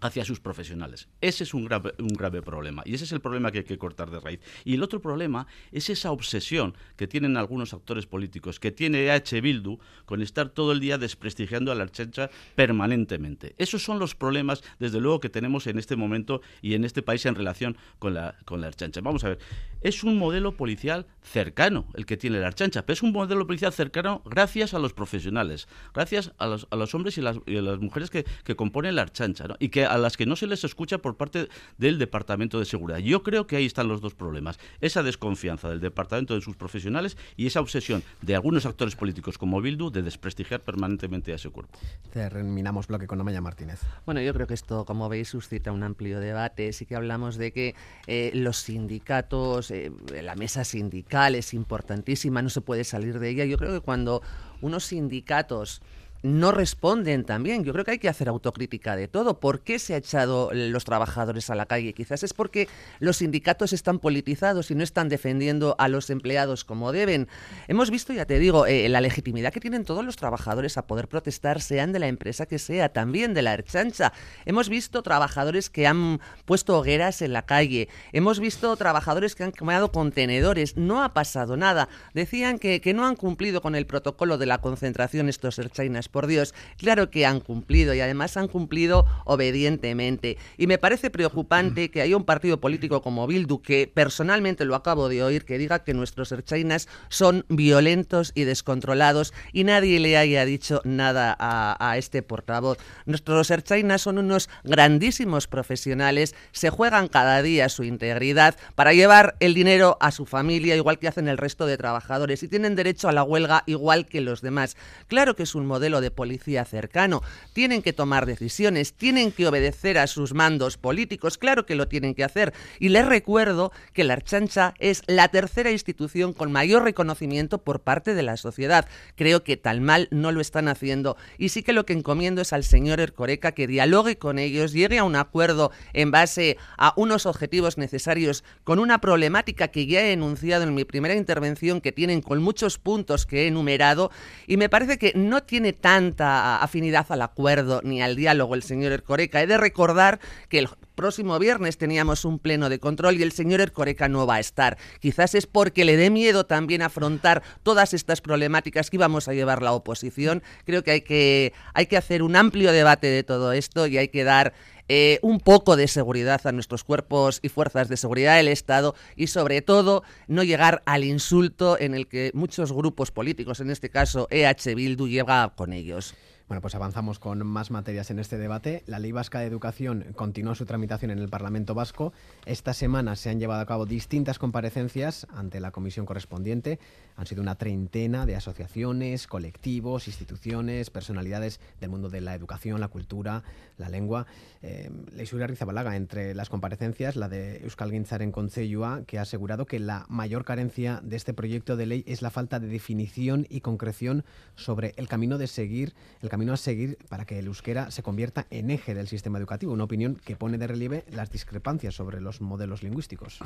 [0.00, 1.08] hacia sus profesionales.
[1.20, 3.78] Ese es un grave, un grave problema y ese es el problema que hay que
[3.78, 4.40] cortar de raíz.
[4.64, 9.40] Y el otro problema es esa obsesión que tienen algunos actores políticos, que tiene EH
[9.40, 13.54] Bildu con estar todo el día desprestigiando a la Archancha permanentemente.
[13.58, 17.26] Esos son los problemas, desde luego, que tenemos en este momento y en este país
[17.26, 19.00] en relación con la, con la Archancha.
[19.00, 19.38] Vamos a ver,
[19.82, 23.72] es un modelo policial cercano el que tiene la Archancha, pero es un modelo policial
[23.72, 27.78] cercano gracias a los profesionales, gracias a los, a los hombres y, las, a las
[27.78, 30.98] mujeres que, que componen la Archancha, y que a las que no se les escucha
[30.98, 31.48] por parte
[31.78, 32.98] del Departamento de Seguridad.
[32.98, 34.58] Yo creo que ahí están los dos problemas.
[34.80, 39.60] Esa desconfianza del Departamento de sus profesionales y esa obsesión de algunos actores políticos como
[39.60, 41.78] Bildu de desprestigiar permanentemente a ese cuerpo.
[42.12, 43.80] Terminamos bloque con Amaya Martínez.
[44.06, 46.72] Bueno, yo creo que esto, como veis, suscita un amplio debate.
[46.72, 47.74] Sí que hablamos de que
[48.06, 49.90] eh, los sindicatos, eh,
[50.22, 53.44] la mesa sindical es importantísima, no se puede salir de ella.
[53.44, 54.22] Yo creo que cuando
[54.60, 55.82] unos sindicatos
[56.22, 57.64] no responden también.
[57.64, 59.40] Yo creo que hay que hacer autocrítica de todo.
[59.40, 61.94] ¿Por qué se ha echado los trabajadores a la calle?
[61.94, 66.92] Quizás es porque los sindicatos están politizados y no están defendiendo a los empleados como
[66.92, 67.28] deben.
[67.68, 71.08] Hemos visto, ya te digo, eh, la legitimidad que tienen todos los trabajadores a poder
[71.08, 74.12] protestar, sean de la empresa que sea, también de la Erchancha.
[74.44, 77.88] Hemos visto trabajadores que han puesto hogueras en la calle.
[78.12, 80.76] Hemos visto trabajadores que han quemado contenedores.
[80.76, 81.88] No ha pasado nada.
[82.14, 86.26] Decían que, que no han cumplido con el protocolo de la concentración estos Erchainas por
[86.26, 86.54] Dios.
[86.76, 90.38] Claro que han cumplido y además han cumplido obedientemente.
[90.56, 95.08] Y me parece preocupante que haya un partido político como Bildu, que personalmente lo acabo
[95.08, 100.44] de oír, que diga que nuestros erchainas son violentos y descontrolados y nadie le haya
[100.44, 102.78] dicho nada a, este portavoz.
[103.06, 109.54] Nuestros erchainas son unos grandísimos profesionales, se juegan cada día su integridad para llevar el
[109.54, 113.12] dinero a su familia, igual que hacen el resto de trabajadores, y tienen derecho a
[113.12, 114.76] la huelga igual que los demás.
[115.08, 119.98] Claro que es un modelo de policía cercano, tienen que tomar decisiones, tienen que obedecer
[119.98, 122.52] a sus mandos políticos, claro que lo tienen que hacer.
[122.78, 128.14] Y les recuerdo que la Archancha es la tercera institución con mayor reconocimiento por parte
[128.14, 128.86] de la sociedad.
[129.16, 131.16] Creo que tal mal no lo están haciendo.
[131.38, 134.98] Y sí que lo que encomiendo es al señor Ercoreca que dialogue con ellos, llegue
[134.98, 140.12] a un acuerdo en base a unos objetivos necesarios con una problemática que ya he
[140.12, 144.10] enunciado en mi primera intervención, que tienen con muchos puntos que he enumerado,
[144.46, 148.92] y me parece que no tiene tanta afinidad al acuerdo ni al diálogo el señor
[148.92, 149.42] Ercoreca.
[149.42, 153.60] He de recordar que el próximo viernes teníamos un pleno de control y el señor
[153.60, 154.78] Ercoreca no va a estar.
[155.00, 159.62] Quizás es porque le dé miedo también afrontar todas estas problemáticas que íbamos a llevar
[159.62, 160.44] la oposición.
[160.64, 164.06] Creo que hay que, hay que hacer un amplio debate de todo esto y hay
[164.06, 164.52] que dar
[164.92, 169.28] eh, un poco de seguridad a nuestros cuerpos y fuerzas de seguridad del Estado y
[169.28, 174.26] sobre todo no llegar al insulto en el que muchos grupos políticos, en este caso
[174.32, 176.16] EH Bildu, llega con ellos.
[176.50, 178.82] Bueno, pues avanzamos con más materias en este debate.
[178.88, 182.12] La Ley Vasca de Educación continúa su tramitación en el Parlamento Vasco.
[182.44, 186.80] Esta semana se han llevado a cabo distintas comparecencias ante la comisión correspondiente.
[187.14, 192.88] Han sido una treintena de asociaciones, colectivos, instituciones, personalidades del mundo de la educación, la
[192.88, 193.44] cultura,
[193.78, 194.26] la lengua.
[194.60, 199.78] Eh, Leisura Rizabalaga, entre las comparecencias, la de Euskal Gintzaren Conceyua, que ha asegurado que
[199.78, 204.24] la mayor carencia de este proyecto de ley es la falta de definición y concreción
[204.56, 208.46] sobre el camino de seguir, el camino a seguir para que el euskera se convierta
[208.50, 209.72] en eje del sistema educativo.
[209.72, 213.40] Una opinión que pone de relieve las discrepancias sobre los modelos lingüísticos.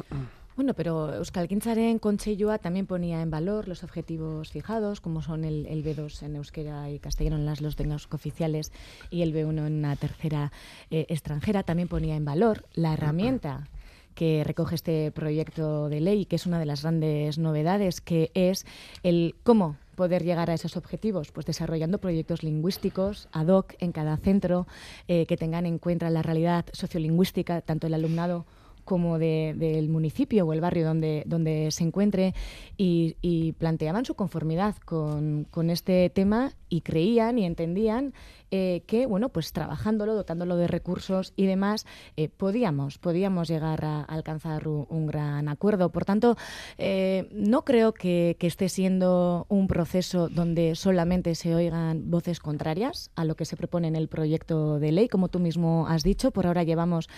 [0.56, 5.84] Bueno, pero Euskal Gintzaren Conceyua también ponía en valor los objetivos fijados, como son el,
[5.84, 8.72] B2 en euskera y castellano en las los lenguas oficiales
[9.10, 10.52] y el B1 en una tercera
[10.90, 11.62] eh, extranjera.
[11.62, 13.68] También ponía en valor la herramienta
[14.14, 18.64] que recoge este proyecto de ley, que es una de las grandes novedades, que es
[19.02, 21.32] el cómo poder llegar a esos objetivos?
[21.32, 24.66] Pues desarrollando proyectos lingüísticos ad hoc en cada centro
[25.08, 28.46] eh, que tengan en cuenta la realidad sociolingüística, tanto el alumnado
[28.84, 32.34] como del municipio o el barrio donde, donde se encuentre
[32.76, 38.12] y, y planteaban su conformidad con, con, este tema y creían y entendían
[38.50, 41.86] eh, que, bueno, pues trabajándolo, dotándolo de recursos y demás,
[42.16, 45.90] eh, podíamos, podíamos llegar a, alcanzar un, gran acuerdo.
[45.90, 46.36] Por tanto,
[46.78, 53.24] eh, no creo que, esté siendo un proceso donde solamente se oigan voces contrarias a
[53.24, 55.08] lo que se propone en el proyecto de ley.
[55.08, 57.08] Como tú mismo has dicho, por ahora llevamos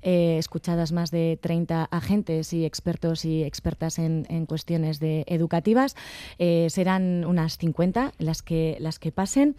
[0.00, 5.96] escuchadas más de 30 agentes y expertos y expertas en, cuestiones educativas.
[6.38, 9.54] serán unas 50 las que, las que pasen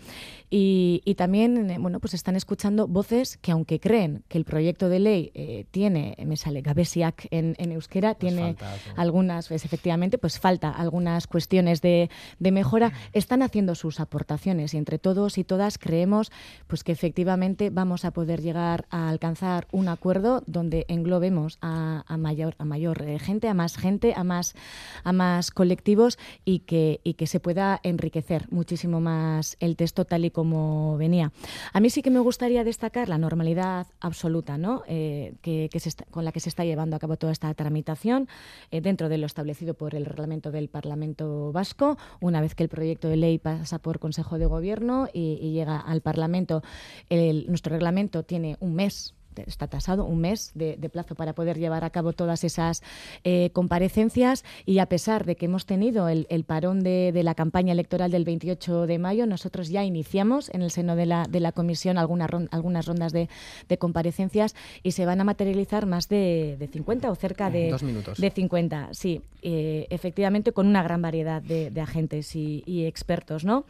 [0.49, 4.97] y también eh, bueno, pues están escuchando voces que aunque creen que el proyecto de
[4.97, 8.55] ley eh, tiene, me sale Gabesiak en, euskera, pues tiene
[8.95, 12.09] algunas, pues, efectivamente, pues falta algunas cuestiones de,
[12.39, 16.31] mejora, están haciendo sus aportaciones y entre todos y todas creemos
[16.65, 22.55] pues que efectivamente vamos a poder llegar a alcanzar un acuerdo donde englobemos a, mayor,
[22.57, 24.55] a mayor eh, gente, a más gente, a más,
[25.03, 30.25] a más colectivos y que, y que se pueda enriquecer muchísimo más el texto tal
[30.25, 31.33] y como venía
[31.73, 34.83] a mí sí que me gustaría destacar la normalidad absoluta ¿no?
[34.87, 35.69] Eh, que,
[36.09, 38.27] con la que se está llevando a cabo toda esta tramitación
[38.71, 41.97] eh, dentro de lo establecido por el reglamento del Parlamento Vasco.
[42.19, 46.01] Una vez que el proyecto de ley pasa por Consejo de Gobierno y, llega al
[46.01, 46.61] Parlamento,
[47.09, 49.13] nuestro reglamento tiene un mes
[49.45, 52.83] está tasado un mes de, plazo para poder llevar a cabo todas esas
[53.23, 58.11] eh, comparecencias y a pesar de que hemos tenido el, parón de, la campaña electoral
[58.11, 61.97] del 28 de mayo, nosotros ya iniciamos en el seno de la, de la comisión
[61.97, 63.29] algunas rondas de,
[63.77, 67.75] comparecencias y se van a materializar más de, 50 o cerca de,
[68.17, 73.65] de 50, sí, eh, efectivamente con una gran variedad de, agentes y, expertos, ¿no?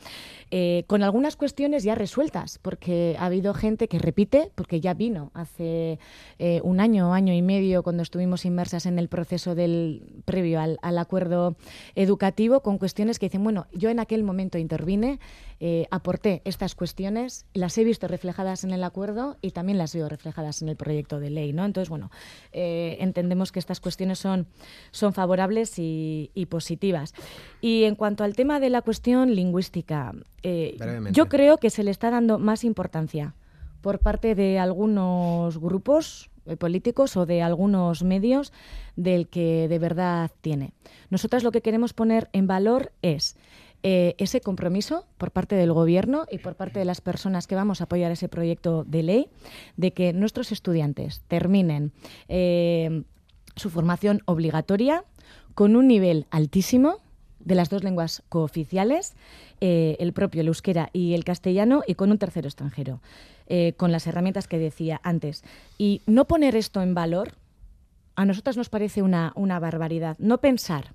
[0.53, 5.31] Eh, con algunas cuestiones ya resueltas, porque ha habido gente que repite, porque ya vino
[5.33, 5.97] hace
[6.39, 10.97] eh, un año, año y medio, cuando estuvimos inmersas en el proceso del previo al,
[10.97, 11.55] acuerdo
[11.95, 15.19] educativo, con cuestiones que dicen, bueno, yo en aquel momento intervine,
[15.63, 20.09] eh, aporté estas cuestiones, las he visto reflejadas en el acuerdo y también las veo
[20.09, 21.63] reflejadas en el proyecto de ley, ¿no?
[21.63, 22.09] Entonces, bueno,
[22.51, 24.47] eh, entendemos que estas cuestiones son,
[24.89, 27.13] son favorables y, y positivas.
[27.61, 30.13] Y en cuanto al tema de la cuestión lingüística,
[31.11, 33.35] yo creo que se le está dando más importancia
[33.81, 38.51] por parte de algunos grupos eh, políticos o de algunos medios
[38.95, 40.73] del que de verdad tiene.
[41.11, 43.37] Nosotras lo que queremos poner en valor es
[43.83, 47.81] eh, ese compromiso por parte del Gobierno y por parte de las personas que vamos
[47.81, 49.29] a apoyar ese proyecto de ley
[49.77, 51.91] de que nuestros estudiantes terminen
[52.27, 53.03] eh,
[53.55, 55.03] su formación obligatoria
[55.55, 56.97] con un nivel altísimo
[57.39, 59.15] de las dos lenguas cooficiales,
[59.59, 63.01] el propio el euskera y el castellano, y con un tercero extranjero.
[63.53, 65.43] Eh, con las herramientas que decía antes.
[65.77, 67.33] Y no poner esto en valor,
[68.15, 70.15] a nosotras nos parece una, una barbaridad.
[70.19, 70.93] No pensar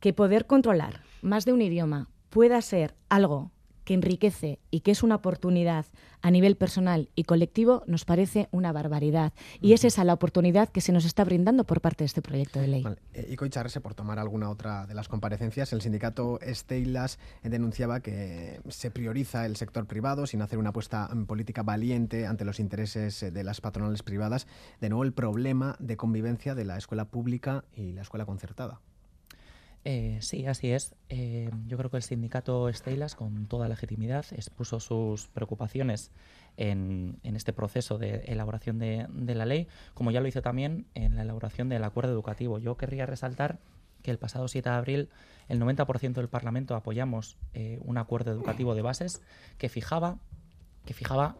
[0.00, 3.52] que poder controlar más de un idioma pueda ser algo
[3.88, 5.86] que enriquece y que es una oportunidad
[6.20, 9.32] a nivel personal y colectivo, nos parece una barbaridad.
[9.62, 12.60] Y es esa la oportunidad que se nos está brindando por parte de este proyecto
[12.60, 12.84] de ley.
[13.14, 18.60] Eh, y Coicharrese, por tomar alguna otra de las comparecencias, el sindicato Steilas denunciaba que
[18.68, 23.42] se prioriza el sector privado sin hacer una apuesta política valiente ante los intereses de
[23.42, 24.46] las patronales privadas.
[24.82, 28.82] De nuevo, el problema de convivencia de la escuela pública y la escuela concertada.
[29.84, 30.94] Eh, sí, así es.
[31.08, 36.10] Eh, yo creo que el sindicato Estelas, con toda legitimidad, expuso sus preocupaciones
[36.56, 41.22] en, este proceso de elaboración de, la ley, como ya lo hizo también en la
[41.22, 42.58] elaboración del acuerdo educativo.
[42.58, 43.60] Yo querría resaltar
[44.02, 45.08] que el pasado 7 de abril
[45.48, 49.22] el 90% del Parlamento apoyamos eh, un acuerdo educativo de bases
[49.56, 50.18] que fijaba,
[50.84, 51.36] que fijaba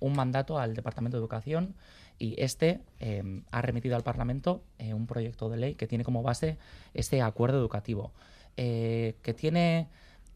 [0.00, 1.74] un mandato al Departamento de Educación
[2.20, 6.22] y este em, ha remitido al Parlamento eh, un proyecto de ley que tiene como
[6.22, 6.58] base
[6.94, 8.12] este acuerdo educativo,
[8.56, 9.88] eh, que tiene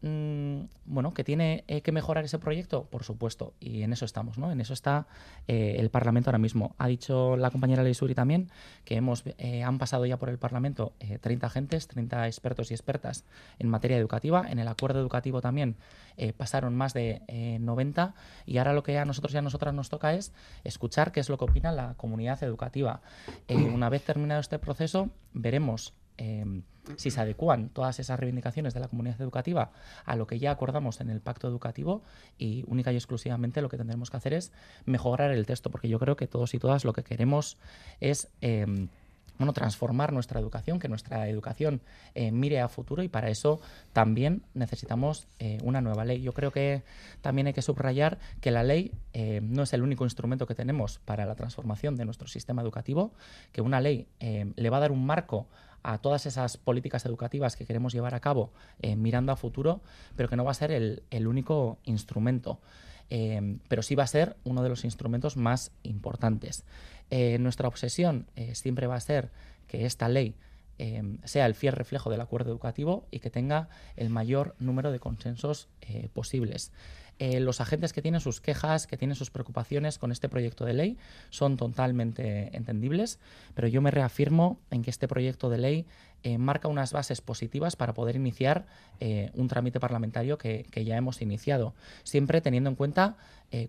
[0.07, 4.37] Mm, bueno, que tiene eh, que mejorar ese proyecto, por supuesto, y en eso estamos,
[4.37, 4.51] ¿no?
[4.51, 5.07] En eso está
[5.47, 6.75] eh, el Parlamento ahora mismo.
[6.77, 8.51] Ha dicho la compañera Leisuri también
[8.83, 13.25] que hemos, eh, han pasado ya por el Parlamento 30 agentes, 30 expertos y expertas
[13.57, 14.45] en materia educativa.
[14.47, 15.75] En el acuerdo educativo también
[16.37, 17.21] pasaron más de
[17.59, 18.13] 90
[18.45, 20.33] y ahora lo que a nosotros y a nosotras nos toca es
[20.63, 23.01] escuchar qué es lo que opina la comunidad educativa.
[23.49, 26.63] una vez terminado este proceso, veremos Em,
[26.97, 29.71] si se adecuan todas esas reivindicaciones de la comunidad educativa
[30.05, 32.03] a lo que ya acordamos en el pacto educativo
[32.37, 34.51] y única y exclusivamente lo que tendremos que hacer es
[34.85, 37.57] mejorar el texto, porque yo creo que todos y todas lo que queremos
[37.99, 38.29] es...
[38.41, 38.89] Em,
[39.37, 41.81] bueno, transformar nuestra educación, que nuestra educación
[42.13, 43.59] eh, mire a futuro y para eso
[43.91, 46.21] también necesitamos eh, una nueva ley.
[46.21, 46.83] Yo creo que
[47.21, 50.99] también hay que subrayar que la ley eh, no es el único instrumento que tenemos
[50.99, 53.11] para la transformación de nuestro sistema educativo,
[53.51, 55.47] que una ley le va a dar un marco
[55.85, 59.81] a todas esas políticas educativas que queremos llevar a cabo eh, mirando a futuro,
[60.15, 62.59] pero que no va a ser el, único instrumento.
[63.11, 66.65] Eh, pero sí va a ser uno de los instrumentos más importantes.
[67.11, 69.29] Eh, nuestra obsesión siempre va a ser
[69.67, 70.35] que esta ley
[71.23, 75.69] sea el fiel reflejo del acuerdo educativo y que tenga el mayor número de consensos
[76.13, 76.73] posibles.
[77.17, 80.73] Eh, los agentes que tienen sus quejas, que tienen sus preocupaciones con este proyecto de
[80.73, 80.97] ley
[81.29, 83.19] son totalmente entendibles,
[83.53, 85.85] pero yo me reafirmo en que este proyecto de ley
[86.23, 88.65] eh, marca unas bases positivas para poder iniciar
[88.99, 93.17] eh, un trámite parlamentario que, ya hemos iniciado, siempre teniendo en cuenta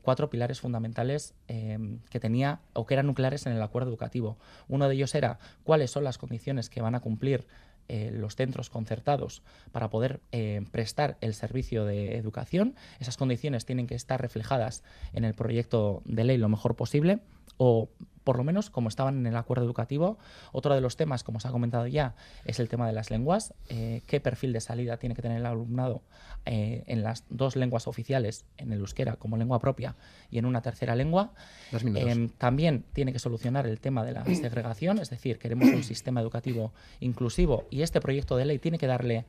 [0.02, 4.36] cuatro pilares fundamentales que tenía o que eran nucleares en el acuerdo educativo.
[4.66, 7.46] Uno de ellos era cuáles son las condiciones que van a cumplir
[7.88, 12.74] eh, los centros concertados para poder eh, prestar el servicio de educación.
[12.98, 14.82] Esas condiciones tienen que estar reflejadas
[15.12, 17.20] en el proyecto de ley lo mejor posible
[17.56, 17.88] o
[18.26, 20.18] por lo menos como estaban en el acuerdo educativo.
[20.50, 23.54] Otro de los temas, como se ha comentado ya, es el tema de las lenguas.
[23.68, 26.02] Eh, ¿Qué perfil de salida tiene que tener el alumnado
[26.44, 29.94] eh, en las dos lenguas oficiales, en el euskera como lengua propia
[30.28, 31.34] y en una tercera lengua?
[31.72, 36.20] Eh, también tiene que solucionar el tema de la segregación, es decir, queremos un sistema
[36.20, 39.24] educativo inclusivo y este proyecto de ley tiene que darle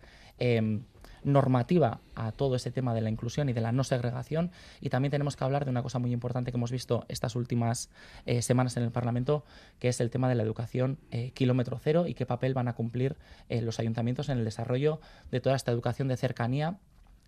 [1.23, 4.51] normativa a todo ese tema de la inclusión y de la no segregación.
[4.81, 7.89] Y también tenemos que hablar de una cosa muy importante que hemos visto estas últimas
[8.25, 9.45] eh, semanas en el Parlamento,
[9.79, 12.73] que es el tema de la educación eh, kilómetro cero y qué papel van a
[12.73, 13.17] cumplir
[13.49, 14.99] eh, los ayuntamientos en el desarrollo
[15.31, 16.77] de toda esta educación de cercanía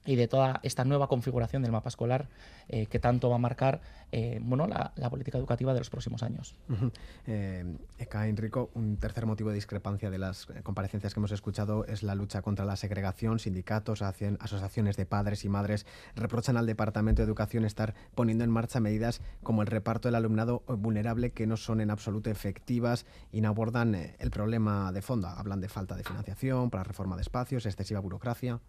[0.06, 2.28] y de toda esta nueva configuración del mapa escolar
[2.68, 3.82] eh, que tanto va a marcar
[4.12, 6.56] eh, bueno, la, política educativa de los próximos años.
[7.98, 12.16] Eka Enrico, un tercer motivo de discrepancia de las comparecencias que hemos escuchado es la
[12.16, 13.40] lucha contra la segregación.
[13.40, 15.86] Sindicatos, asociaciones de padres y madres
[16.16, 20.64] reprochan al Departamento de Educación estar poniendo en marcha medidas como el reparto del alumnado
[20.68, 25.28] vulnerable que no son en absoluto efectivas y no abordan el problema de fondo.
[25.28, 28.60] Hablan de falta de financiación, para reforma de espacios, excesiva burocracia.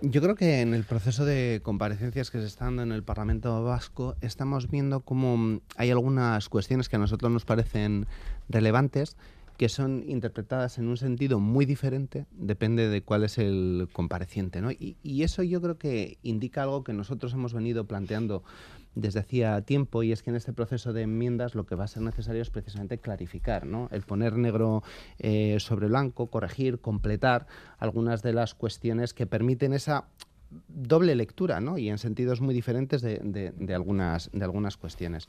[0.00, 3.62] Yo creo que en el proceso de comparecencias que se está dando en el Parlamento
[3.62, 8.06] Vasco estamos viendo cómo hay algunas cuestiones que a nosotros nos parecen
[8.48, 9.16] relevantes
[9.56, 14.60] que son interpretadas en un sentido muy diferente, depende de cuál es el compareciente.
[14.60, 14.72] ¿no?
[14.72, 18.42] Y, y, eso yo creo que indica algo que nosotros hemos venido planteando
[18.94, 21.88] desde hacía tiempo y es que en este proceso de enmiendas lo que va a
[21.88, 23.88] ser necesario es precisamente clarificar, ¿no?
[23.90, 24.82] el poner negro
[25.18, 27.46] eh, sobre blanco, corregir, completar
[27.78, 30.06] algunas de las cuestiones que permiten esa
[30.68, 31.78] doble lectura ¿no?
[31.78, 35.28] y en sentidos muy diferentes de, algunas, de algunas cuestiones.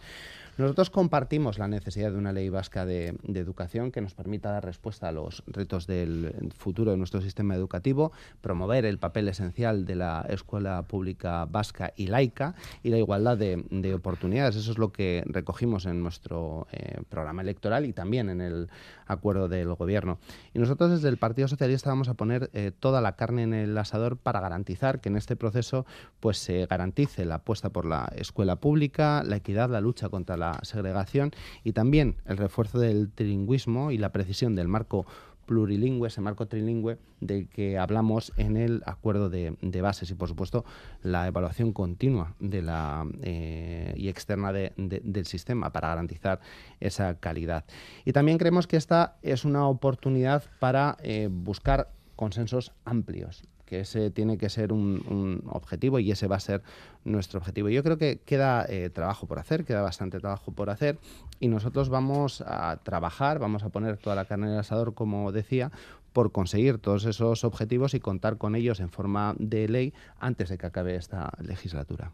[0.58, 5.10] Nosotros compartimos la necesidad de una ley vasca de, educación que nos permita dar respuesta
[5.10, 8.12] a los retos del futuro de nuestro sistema educativo,
[8.42, 12.54] promover el papel esencial de la escuela pública vasca y laica
[12.84, 14.56] y la igualdad de, de oportunidades.
[14.56, 18.70] Eso es lo que recogimos en nuestro eh, programa electoral y también en el
[19.08, 20.20] acuerdo del gobierno.
[20.54, 23.78] Y nosotros desde el Partido Socialista vamos a poner eh, toda la carne en el
[23.78, 25.86] asador para garantizar que en este proceso
[26.20, 30.60] pues se garantice la apuesta por la escuela pública, la equidad, la lucha contra la
[30.64, 31.32] segregación
[31.64, 35.06] y también el refuerzo del trilingüismo y la precisión del marco
[35.46, 40.64] plurilingüe, ese marco trilingüe del que hablamos en el acuerdo de, bases y, por supuesto,
[41.02, 46.40] la evaluación continua eh, y externa de, de, del sistema para garantizar
[46.80, 47.66] esa calidad.
[48.06, 53.44] Y también creemos que esta es una oportunidad para eh, buscar consensos amplios
[53.74, 56.62] que ese tiene que ser un, objetivo y ese va a ser
[57.06, 57.70] nuestro objetivo.
[57.70, 61.00] Yo creo que queda eh, trabajo por hacer, queda bastante trabajo por hacer
[61.40, 65.32] y nosotros vamos a trabajar, vamos a poner toda la carne en el asador, como
[65.32, 65.72] decía,
[66.14, 70.60] por conseguir todos esos objetivos y contar con ellos en forma de ley antes de
[70.60, 72.12] que acabe esta legislatura.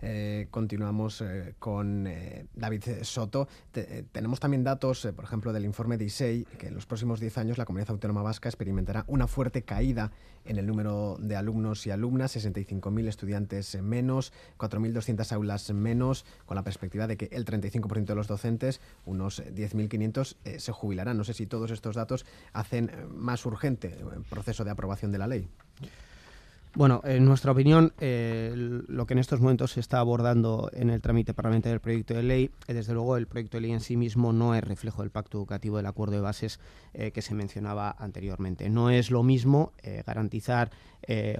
[0.00, 3.48] Eh, continuamos eh, con eh, David Soto.
[3.72, 7.38] Te, tenemos también datos, por ejemplo, del informe de ISEI, que en los próximos 10
[7.38, 10.12] años la comunidad autónoma vasca experimentará una fuerte caída
[10.44, 16.62] en el número de alumnos y alumnas, 65.000 estudiantes menos, 4.200 aulas menos, con la
[16.62, 21.18] perspectiva de que el 35% de los docentes, unos 10.500, se jubilarán.
[21.18, 25.26] No sé si todos estos datos hacen más urgente el proceso de aprobación de la
[25.26, 25.48] ley.
[26.74, 31.00] Bueno, en nuestra opinión, eh, lo que en estos momentos se está abordando en el
[31.00, 33.96] trámite parlamentario del proyecto de ley, eh, desde luego el proyecto de ley en sí
[33.96, 36.60] mismo no es reflejo del pacto educativo del acuerdo de bases
[36.92, 38.68] eh, que se mencionaba anteriormente.
[38.68, 39.72] No es lo mismo
[40.06, 40.70] garantizar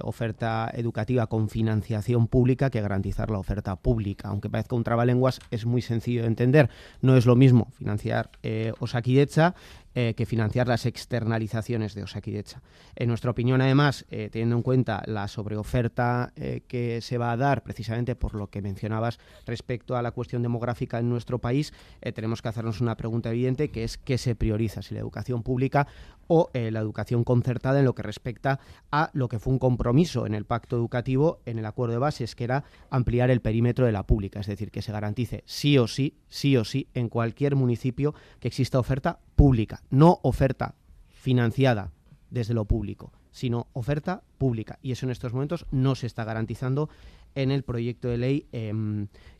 [0.01, 4.29] oferta educativa con financiación pública que garantizar la oferta pública.
[4.29, 6.69] Aunque parezca un trabalenguas, es muy sencillo de entender.
[7.01, 8.31] No es lo mismo financiar
[8.79, 9.53] Osakidecha
[9.95, 12.61] eh, que financiar las externalizaciones de Osakidecha.
[12.95, 17.37] En nuestra opinión, además, eh, teniendo en cuenta la sobreoferta eh, que se va a
[17.37, 19.17] dar precisamente por lo que mencionabas
[19.47, 21.73] respecto a la cuestión demográfica en nuestro país,
[22.13, 25.87] tenemos que hacernos una pregunta evidente que es qué se prioriza, si la educación pública
[26.27, 28.59] o la educación concertada en lo que respecta
[28.91, 32.35] a lo que fue un compromiso en el pacto educativo, en el acuerdo de bases,
[32.35, 35.87] que era ampliar el perímetro de la pública, es decir, que se garantice sí o
[35.87, 40.75] sí, sí o sí, en cualquier municipio que exista oferta pública, no oferta
[41.09, 41.91] financiada
[42.29, 44.79] desde lo público, sino oferta pública.
[44.81, 46.89] Y eso en estos momentos no se está garantizando
[47.35, 48.73] en el proyecto de ley eh,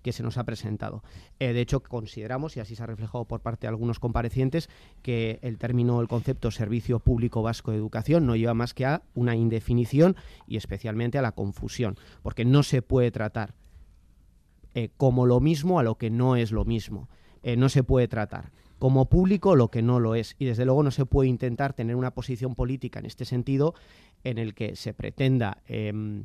[0.02, 1.04] que se nos ha presentado.
[1.40, 4.70] Eh, de hecho, consideramos, y así se ha reflejado por parte de algunos comparecientes,
[5.02, 9.02] que el término, el concepto Servicio Público Vasco de Educación no lleva más que a
[9.16, 10.16] una indefinición
[10.48, 13.56] y especialmente a la confusión, porque no se puede tratar
[14.76, 17.10] eh, como lo mismo a lo que no es lo mismo.
[17.42, 20.36] Eh, no se puede tratar como público lo que no lo es.
[20.40, 23.76] Y desde luego no se puede intentar tener una posición política en este sentido
[24.24, 26.24] en el que se pretenda eh,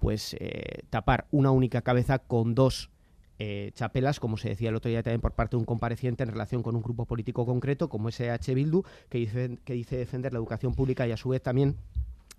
[0.00, 2.90] pues eh, tapar una única cabeza con dos
[3.38, 6.30] eh, chapelas, como se decía el otro día también por parte de un compareciente en
[6.30, 10.38] relación con un grupo político concreto como SH Bildu, que dice, que dice defender la
[10.38, 11.76] educación pública y a su vez también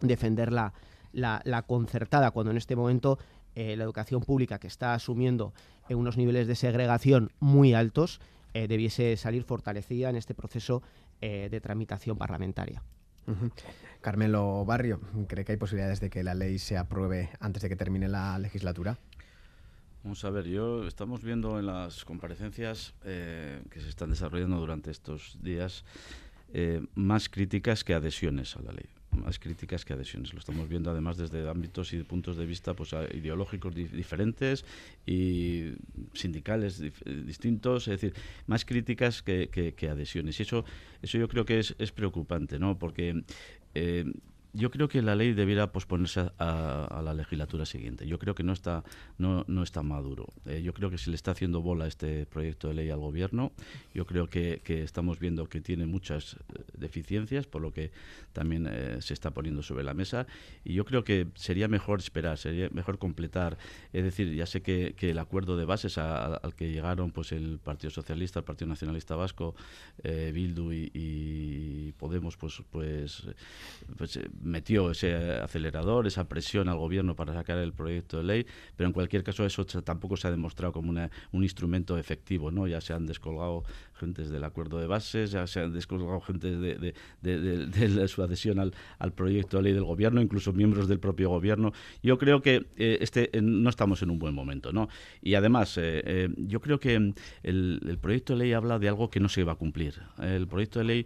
[0.01, 0.74] defender la
[1.68, 3.20] concertada, cuando en este momento
[3.59, 5.51] eh, la educación pública, que está asumiendo
[5.89, 8.22] eh, unos niveles de segregación muy altos,
[8.54, 10.82] eh, debiese salir fortalecida en este proceso
[11.22, 12.84] eh, de tramitación parlamentaria.
[13.28, 13.52] Uh -huh.
[14.02, 17.76] Carmelo Barrio, ¿cree que hay posibilidades de que la ley se apruebe antes de que
[17.76, 18.98] termine la legislatura?
[20.04, 24.89] Vamos a ver, yo estamos viendo en las comparecencias eh, que se están desarrollando durante
[24.89, 25.84] estos días
[26.54, 28.86] eh, más críticas que adhesiones a la ley.
[29.18, 30.34] Más críticas que adhesiones.
[30.34, 34.65] Lo estamos viendo además desde ámbitos y puntos de vista pues, ideológicos diferentes
[35.05, 35.74] y
[36.13, 36.82] sindicales
[37.26, 38.13] distintos, es decir,
[38.47, 40.39] más críticas que, que, adhesiones.
[40.39, 40.65] Y eso,
[41.01, 42.78] eso yo creo que es, es preocupante, ¿no?
[42.78, 43.24] Porque
[43.74, 44.05] eh,
[44.54, 48.08] yo creo que la ley debiera posponerse a, la legislatura siguiente.
[48.08, 48.84] Yo creo que no está,
[49.18, 50.28] no, no está maduro.
[50.45, 53.52] Eh, yo creo que se le está haciendo bola este proyecto de ley al gobierno.
[53.93, 57.91] Yo creo que, estamos viendo que tiene muchas eh, deficiencias, por lo que
[58.34, 60.28] también eh, se está poniendo sobre la mesa.
[60.64, 63.58] Y yo creo que sería mejor esperar, sería mejor completar.
[63.93, 67.91] Es decir, ya sé que, el acuerdo de bases al que llegaron pues el Partido
[67.91, 69.56] Socialista, el Partido Nacionalista Vasco,
[70.04, 73.24] Bildu y, Podemos, pues, pues,
[73.98, 78.88] pues metió ese acelerador, esa presión al gobierno para sacar el proyecto de ley, pero
[78.88, 82.68] en cualquier caso eso tampoco se ha demostrado como un instrumento efectivo, ¿no?
[82.68, 83.64] Ya se han descolgado
[83.98, 89.14] gentes del acuerdo de bases, ya se han descolgado gente de, su adhesión al, al,
[89.14, 91.74] proyecto de ley del gobierno, incluso miembros del propio gobierno.
[92.04, 94.89] Yo creo que eh, este no estamos en un buen momento, ¿no?
[95.22, 99.10] Y además, eh, eh, yo creo que el, el, proyecto de ley habla de algo
[99.10, 99.95] que no se va a cumplir.
[100.22, 101.06] El proyecto de ley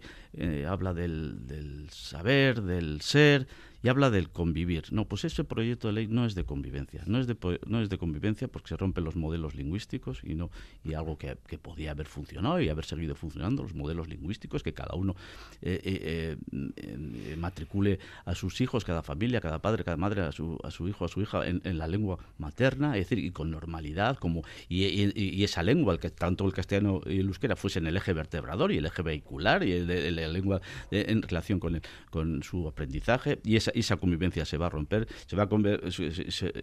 [0.66, 3.46] habla del, del saber, del ser,
[3.82, 4.92] y habla del convivir.
[4.92, 7.88] No, pues ese proyecto de ley no es de convivencia, no es de, no es
[7.88, 10.50] de convivencia porque se rompen los modelos lingüísticos y no
[10.84, 14.72] y algo que, que podía haber funcionado y haber seguido funcionando, los modelos lingüísticos, que
[14.72, 15.14] cada uno
[15.60, 16.36] eh, eh,
[16.76, 20.88] eh, matricule a sus hijos, cada familia, cada padre, cada madre, a su, a su
[20.88, 25.42] hijo, a su hija en, la lengua materna, es decir, y con normalidad, como y,
[25.42, 28.78] esa lengua, el que tanto el castellano y el euskera fuesen el eje vertebrador y
[28.78, 30.60] el eje vehicular y el la lengua
[30.90, 35.08] en relación con, el, con su aprendizaje y esa esa, convivencia se va a romper,
[35.26, 35.48] se va a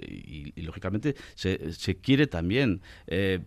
[0.08, 3.40] y, lógicamente se, se quiere también eh,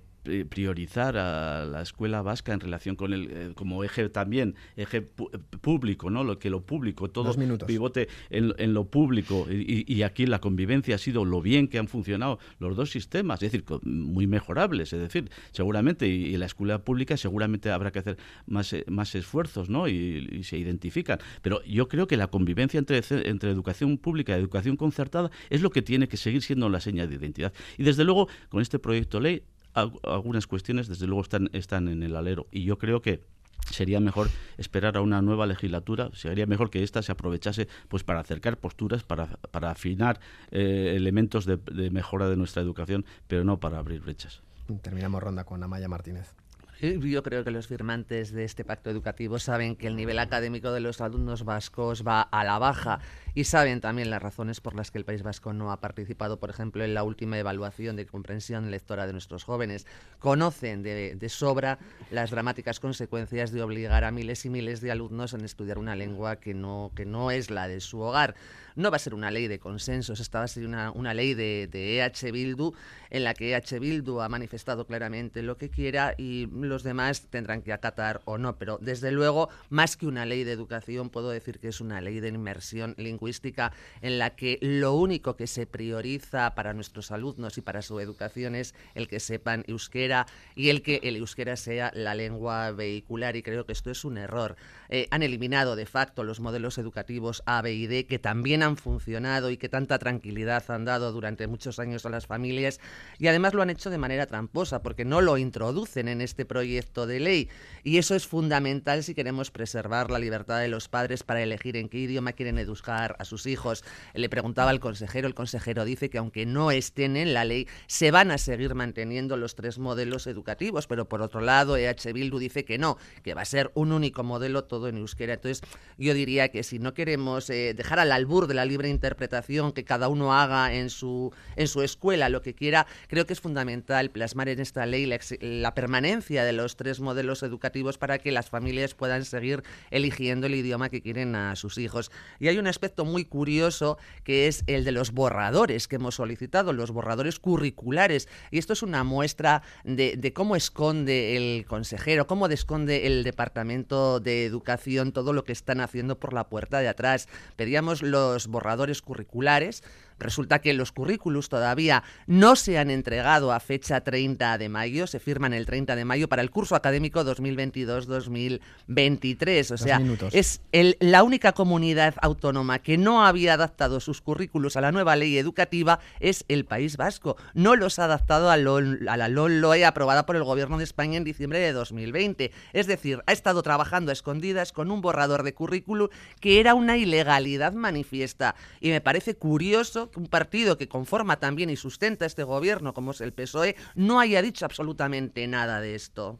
[0.49, 6.11] priorizar a la escuela vasca en relación con el eh, como eje también eje público
[6.11, 7.35] no lo que lo público todo
[7.67, 9.47] pivote en, lo público.
[9.51, 13.53] Y, aquí la convivencia ha sido lo bien que han funcionado los dos sistemas es
[13.53, 18.17] decir muy mejorables es decir seguramente y, la escuela pública seguramente habrá que hacer
[18.47, 21.19] más eh, más esfuerzos no y, se identifican.
[21.41, 25.71] Pero yo creo que la convivencia entre entre educación pública y educación concertada es lo
[25.71, 27.53] que tiene que seguir siendo la seña de identidad.
[27.79, 29.43] Y desde luego con este proyecto de ley
[29.75, 33.23] algunas cuestiones desde luego están, están en el alero y yo creo que
[33.71, 38.21] sería mejor esperar a una nueva legislatura, sería mejor que ésta se aprovechase pues para
[38.21, 40.21] acercar posturas, para, para afinar
[40.51, 44.43] eh, elementos de, de, mejora de nuestra educación, pero no para abrir brechas.
[44.83, 46.35] Terminamos ronda con Amaya Martínez.
[46.83, 50.81] Yo creo que los firmantes de este pacto educativo saben que el nivel académico de
[50.81, 52.99] los alumnos vascos va a la baja
[53.37, 56.51] y saben también las razones por las que el País Vasco no ha participado, por
[56.51, 59.87] ejemplo, en la última evaluación de comprensión lectora de nuestros jóvenes.
[60.19, 61.79] Conocen de, sobra
[62.11, 66.41] las dramáticas consecuencias de obligar a miles y miles de alumnos a estudiar una lengua
[66.41, 68.35] que no, que no es la de su hogar.
[68.77, 71.35] No va a ser una ley de consensos, esta va a ser una, una ley
[71.35, 72.73] de, de EH Bildu,
[73.11, 77.63] en la que EH Bildu ha manifestado claramente lo que quiera y los demás tendrán
[77.63, 78.57] que acatar o no.
[78.57, 82.21] Pero desde luego, más que una ley de educación, puedo decir que es una ley
[82.21, 87.63] de inmersión lingüística en la que lo único que se prioriza para nuestros alumnos y
[87.63, 92.15] para su educación es el que sepan euskera y el que el euskera sea la
[92.15, 94.57] lengua vehicular y creo que esto es un error.
[94.89, 98.77] Eh, han eliminado de facto los modelos educativos A, B y D que también han
[98.77, 102.81] funcionado y que tanta tranquilidad han dado durante muchos años a las familias
[103.19, 107.07] y además lo han hecho de manera tramposa porque no lo introducen en este proyecto
[107.07, 107.49] de ley
[107.85, 111.89] y eso es fundamental si queremos preservar la libertad de los padres para elegir en
[111.89, 113.85] qué idioma quieren educar a sus hijos.
[114.15, 118.11] Le preguntaba al consejero, el consejero dice que aunque no estén en la ley, se
[118.11, 122.65] van a seguir manteniendo los tres modelos educativos, pero por otro lado, EH Bildu dice
[122.65, 125.35] que no, que va a ser un único modelo todo en euskera.
[125.35, 125.63] Entonces,
[125.99, 129.85] yo diría que si no queremos eh, dejar al albur de la libre interpretación, que
[129.85, 134.11] cada uno haga en su, en su escuela lo que quiera, creo que es fundamental
[134.11, 138.51] plasmar en esta ley la, la permanencia de los tres modelos educativos para que las
[138.51, 142.11] familias puedan seguir eligiendo el idioma que quieren a sus hijos.
[142.39, 146.73] Y hay un aspecto muy curioso que es el de los borradores que hemos solicitado,
[146.73, 148.29] los borradores curriculares.
[148.51, 154.45] Y esto es una muestra de, cómo esconde el consejero, cómo esconde el Departamento de
[154.45, 157.29] Educación todo lo que están haciendo por la puerta de atrás.
[157.57, 159.83] Pedíamos los borradores curriculares
[160.19, 165.21] Resulta que los currículos todavía no se han entregado a fecha 30 de mayo, se
[165.21, 169.71] firman el 30 de mayo para el curso académico 2022-2023.
[169.73, 170.03] O sea,
[170.33, 170.61] es
[171.01, 176.01] la única comunidad autónoma que no había adaptado sus currículos a la nueva ley educativa
[176.21, 177.37] es el País Vasco.
[177.55, 181.25] No los ha adaptado a, a la LOE aprobada por el Gobierno de España en
[181.25, 182.53] diciembre de 2020.
[182.73, 186.11] Es decir, ha estado trabajando a escondidas con un borrador de currículo
[186.41, 188.55] que era una ilegalidad manifiesta.
[188.81, 193.21] Y me parece curioso un partido que conforma también y sustenta este gobierno, como es
[193.21, 196.39] el PSOE, no haya dicho absolutamente nada de esto.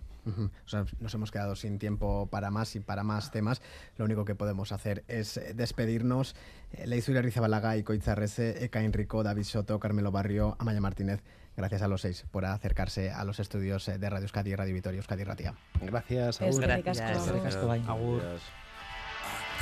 [1.01, 3.61] nos hemos quedado sin tiempo para más y para más temas.
[3.97, 6.35] Lo único que podemos hacer es eh, despedirnos.
[6.73, 11.23] Eh, Leizura Rizabalaga, Coitzarrese, Eka Enrico, David Soto, Carmelo Barrio, Amaya Martínez.
[11.57, 14.75] Gracias a los seis por acercarse a los estudios eh, de Radio Euskadi y Radio
[14.75, 15.55] Vitoria Euskadi Ratia.
[15.81, 16.61] Gracias, Agur.
[16.61, 16.99] Gracias.
[16.99, 17.57] Gracias.
[17.57, 18.23] Agur.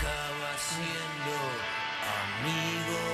[0.01, 1.37] Acaba siendo
[2.41, 3.10] amigo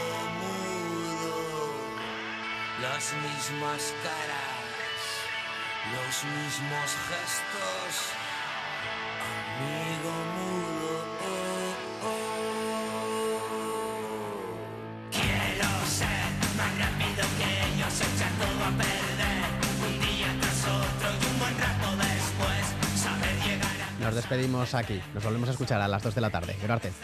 [2.80, 4.92] las mismas caras,
[5.92, 7.92] los mismos gestos,
[9.24, 10.94] amigo mudo.
[11.24, 13.38] Oh, oh.
[15.10, 19.48] Quiero ser más rápido que ellos, echar todo a perder,
[19.86, 22.64] un día tras otro y un buen rato después,
[23.00, 24.04] saber llegar a...
[24.04, 26.56] Nos despedimos aquí, nos volvemos a escuchar a las 2 de la tarde.
[26.62, 26.94] Gracias.